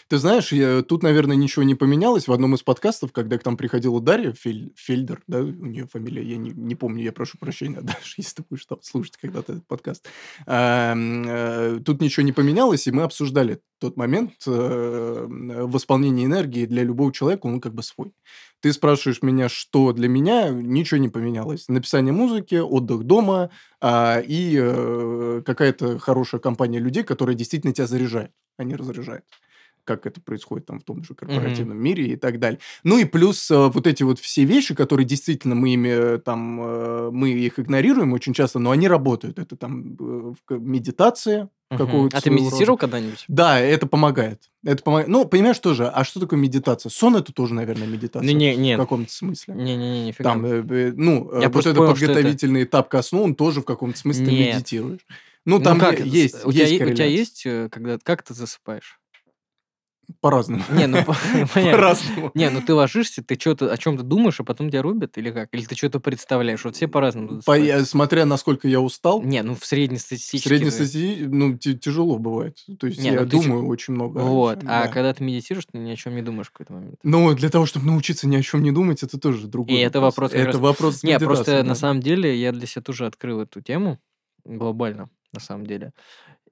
[0.09, 2.29] Ты знаешь, я- тут, наверное, ничего не поменялось.
[2.29, 6.23] В одном из подкастов, когда к нам приходила Дарья Фель- Фельдер, да, у нее фамилия,
[6.23, 9.67] я не, не помню, я прошу прощения, Даша, если ты будешь там слушать когда-то этот
[9.67, 10.07] подкаст.
[10.47, 16.67] Ам, э, Тут ничего не поменялось, и мы обсуждали тот момент э, в исполнении энергии
[16.67, 18.13] для любого человека, он как бы свой.
[18.61, 21.69] Ты спрашиваешь меня, что для меня, ничего не поменялось.
[21.69, 23.51] Написание музыки, отдых дома
[23.81, 29.25] а, и э, какая-то хорошая компания людей, которая действительно тебя заряжает, а не разряжает
[29.89, 32.61] как это происходит там в том же корпоративном мире и так далее.
[32.85, 36.61] Ну и плюс э, вот эти вот все вещи, которые действительно мы ими э, там,
[36.61, 39.39] э, мы их игнорируем очень часто, но они работают.
[39.39, 42.81] Это там э, медитация Какого-то А ты медитировал рода.
[42.81, 43.25] когда-нибудь?
[43.29, 44.41] Да, это помогает.
[44.65, 45.09] Это помогает.
[45.09, 46.89] Ну, понимаешь тоже, а что такое медитация?
[46.89, 48.23] Сон это тоже, наверное, медитация.
[48.33, 48.81] Ну, не- в нет.
[48.81, 49.55] каком-то смысле.
[49.55, 50.31] Не-не-не, нифига.
[50.31, 53.03] Там, э, э, ну, э, Я вот просто это понял, что это- подготовительный этап ко
[53.03, 54.55] сну, он тоже в каком-то смысле Нет.
[54.57, 55.01] медитируешь.
[55.45, 56.09] Ну, там как е- это?
[56.09, 58.99] есть, у тебя, есть е- у тебя есть, когда как ты засыпаешь?
[60.21, 60.65] По-разному.
[60.71, 60.99] Не, ну.
[61.55, 62.31] По-разному.
[62.35, 65.49] Не, ну ты ложишься, ты что-то о чем-то думаешь, а потом тебя рубят или как?
[65.53, 66.65] Или ты что-то представляешь?
[66.65, 67.41] Вот все по-разному
[67.85, 70.49] Смотря насколько я устал, Не, ну в среднестатистически.
[70.49, 72.59] среднестатистически, ну, тяжело бывает.
[72.79, 74.19] То есть я ну думаю очень много.
[74.19, 74.59] Вот.
[74.65, 74.89] А да.
[74.89, 76.99] когда ты медитируешь, ты ни о чем не думаешь в какой-то момент.
[77.03, 80.01] Ну, для того, чтобы научиться ни о чем не думать, это тоже другой И это
[80.01, 83.99] вопрос Это вопрос Не, просто на самом деле я для себя тоже открыл эту тему
[84.45, 85.93] глобально, на самом деле.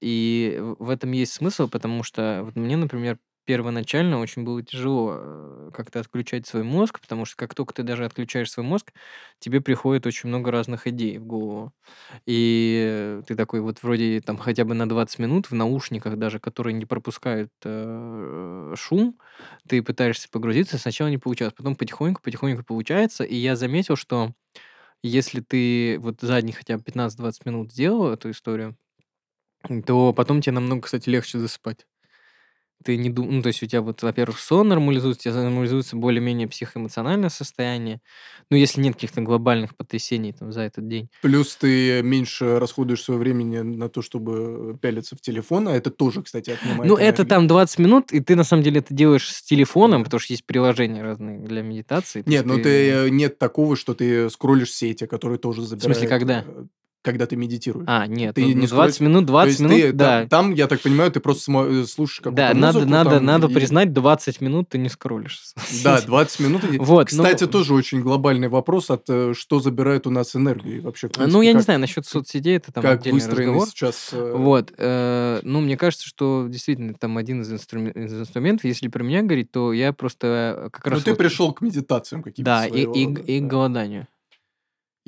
[0.00, 5.70] И в этом есть смысл, потому что вот мне, например, первоначально очень было тяжело э,
[5.74, 8.92] как-то отключать свой мозг, потому что как только ты даже отключаешь свой мозг,
[9.38, 11.72] тебе приходит очень много разных идей в голову.
[12.26, 16.74] И ты такой вот вроде там хотя бы на 20 минут в наушниках даже, которые
[16.74, 19.18] не пропускают э, шум,
[19.68, 24.32] ты пытаешься погрузиться, сначала не получалось, потом потихоньку, потихоньку получается, и я заметил, что
[25.02, 28.76] если ты вот задний хотя бы 15-20 минут сделал эту историю,
[29.86, 31.86] то потом тебе намного, кстати, легче засыпать.
[32.84, 33.30] Ты не дум...
[33.30, 38.00] Ну, то есть у тебя вот, во-первых, сон нормализуется, у тебя нормализуется более-менее психоэмоциональное состояние.
[38.50, 41.08] Ну, если нет каких-то глобальных потрясений там за этот день.
[41.22, 46.22] Плюс ты меньше расходуешь свое времени на то, чтобы пялиться в телефон, а это тоже,
[46.22, 49.42] кстати, отнимает ну, это там 20 минут, и ты на самом деле это делаешь с
[49.42, 52.20] телефоном, потому что есть приложения разные для медитации.
[52.20, 55.96] Нет, есть ну ты э, нет такого, что ты скроллишь сети, которые тоже забирают.
[55.96, 56.44] смысле, когда?
[57.06, 57.84] Когда ты медитируешь.
[57.88, 60.20] А, нет, ты ну, не ну, 20 скроллишь- минут, То 20 есть минут, ты, да.
[60.20, 63.10] там, там, я так понимаю, ты просто смо- э, слушаешь какую-то Да, надо, музыку надо,
[63.10, 65.40] там надо и- признать, 20 минут ты не скроллишь.
[65.84, 66.64] Да, 20 минут.
[66.64, 70.78] и- Вот, ну- Кстати, тоже очень глобальный вопрос от э, что забирает у нас энергию
[70.78, 71.06] и вообще.
[71.06, 73.68] Ну, принципе, я не как- знаю, насчет соцсетей, это там Как выстроены разговор.
[73.68, 74.08] сейчас.
[74.12, 78.88] э, Вот, э, ну, мне кажется, что действительно там один из, инструмен- из инструментов, если
[78.88, 81.02] про меня говорить, то я просто как Ну, раз...
[81.04, 83.48] ты вот- пришел к медитациям каким-то Да, и, своего и, рода, и к да.
[83.48, 84.06] голоданию.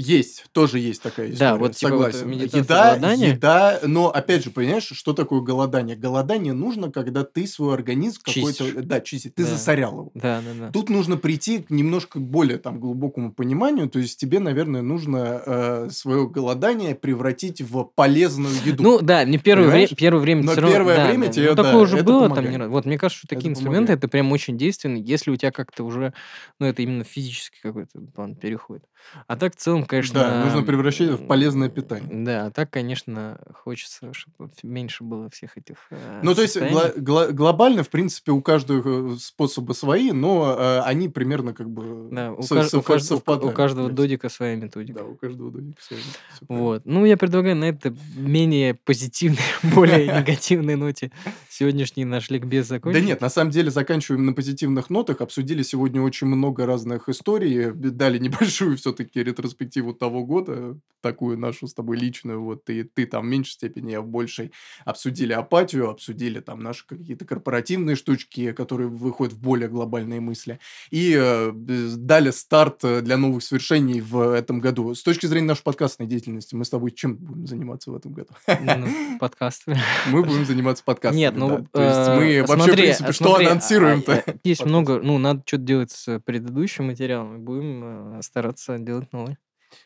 [0.01, 1.51] Есть, тоже есть такая история.
[1.51, 2.31] Да, вот типа вот согласен.
[2.31, 3.29] медитация еда, голодания.
[3.35, 5.97] еда, но опять же, понимаешь, что такое голодание?
[5.97, 9.49] Голодание нужно, когда ты свой организм какой-то, да, чистить, ты Да.
[9.51, 10.11] засорял его.
[10.15, 10.71] Да, да, да.
[10.71, 16.29] Тут нужно прийти к немножко более там глубокому пониманию, то есть тебе, наверное, нужно свое
[16.29, 18.83] голодание превратить в полезную еду.
[18.85, 19.97] Ну да, не первое, вре- Понимаешь?
[19.97, 21.33] первое время Но равно- первое да, время да.
[21.33, 22.51] тебе, ну, да, такое уже это было там помогает.
[22.53, 22.69] не раз.
[22.71, 23.99] Вот мне кажется, что такие Это инструменты помогает.
[23.99, 26.15] это прям очень действенно, если у тебя как-то уже,
[26.61, 28.85] ну это именно физический какой-то план переходит.
[29.27, 30.21] А так в целом, конечно.
[30.21, 32.25] Да, нужно превращать в полезное питание.
[32.25, 35.77] Да, так, конечно, хочется, чтобы меньше было всех этих.
[35.91, 36.59] э, Ну, то есть
[37.01, 42.33] глобально, в принципе, у каждого э, способы свои, но э, они примерно как бы Да,
[42.33, 44.99] у, со- кажд- каждого додика своя методика.
[45.01, 46.03] Да, у каждого додика своя.
[46.49, 46.83] Вот.
[46.85, 49.39] Ну, я предлагаю на этой менее позитивной,
[49.75, 51.11] более негативной ноте
[51.49, 53.05] сегодняшний наш ликбез Да закончить.
[53.05, 55.21] нет, на самом деле заканчиваем на позитивных нотах.
[55.21, 57.71] Обсудили сегодня очень много разных историй.
[57.73, 62.43] Дали небольшую все-таки ретроспективу того года, такую нашу с тобой личную.
[62.43, 64.53] Вот ты, ты там в меньшей степени, я в большей.
[64.85, 70.59] Обсудили апатию, обсудили там наши какие-то корпоративные штучки, которые выходят в более глобальные мысли.
[70.91, 74.95] И э, дали старт э, для новых свершений в этом году.
[74.95, 78.31] С точки зрения нашей подкастной деятельности, мы с тобой чем будем заниматься в этом году?
[78.47, 79.65] Ну, подкаст.
[80.09, 81.21] Мы будем заниматься подкастами.
[81.21, 81.67] Нет, ну, да.
[81.73, 84.25] То есть мы э, вообще, в принципе, а что а, анонсируем-то?
[84.27, 89.13] а, Есть много, ну, надо что-то делать с предыдущим материалом, и будем э, стараться делать
[89.13, 89.37] новый.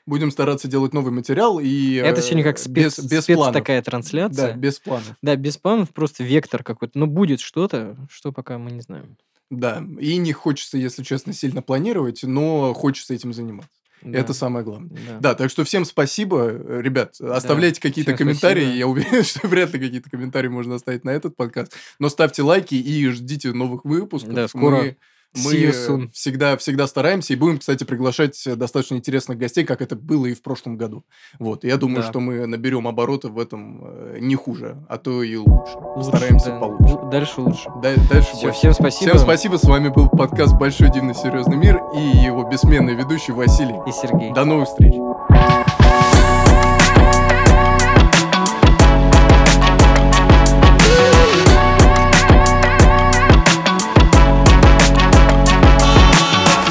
[0.06, 3.54] Будем стараться делать новый материал и Это э, сегодня как спец, без, без спец планов.
[3.54, 4.54] такая Да, трансляция.
[4.54, 5.14] без планов.
[5.22, 6.98] Да, без планов, просто вектор какой-то.
[6.98, 9.16] Но будет что-то, что пока мы не знаем.
[9.50, 13.70] Да, и не хочется, если честно, сильно планировать, но хочется этим заниматься.
[14.00, 14.90] Да, Это самое главное.
[15.06, 15.18] да.
[15.20, 17.20] Да, так что всем спасибо, э, ребят.
[17.20, 18.62] Оставляйте какие-то всем комментарии.
[18.62, 18.78] спасибо.
[18.78, 21.74] Я уверен, что вряд ли какие-то комментарии можно оставить на этот подкаст.
[22.00, 24.34] Но ставьте лайки и ждите новых выпусков.
[24.34, 24.76] Да, скоро.
[24.78, 24.96] Мы,
[25.34, 30.34] мы всегда, всегда стараемся и будем, кстати, приглашать достаточно интересных гостей, как это было и
[30.34, 31.04] в прошлом году.
[31.38, 31.64] Вот.
[31.64, 32.08] Я думаю, Да.
[32.08, 35.76] что мы наберем обороты в этом э, не хуже, а то и лучше.
[35.96, 36.58] Лучше, Стараемся да.
[36.58, 36.98] получше.
[37.10, 37.70] Дальше лучше.
[37.82, 38.58] Да- дальше Всё, больше.
[38.58, 39.10] всем спасибо.
[39.12, 39.56] Всем спасибо.
[39.56, 43.74] С вами был подкаст «Большой дивный серьезный мир» и его бессменный ведущий Василий.
[43.86, 44.32] И Сергей.
[44.32, 44.94] До новых встреч.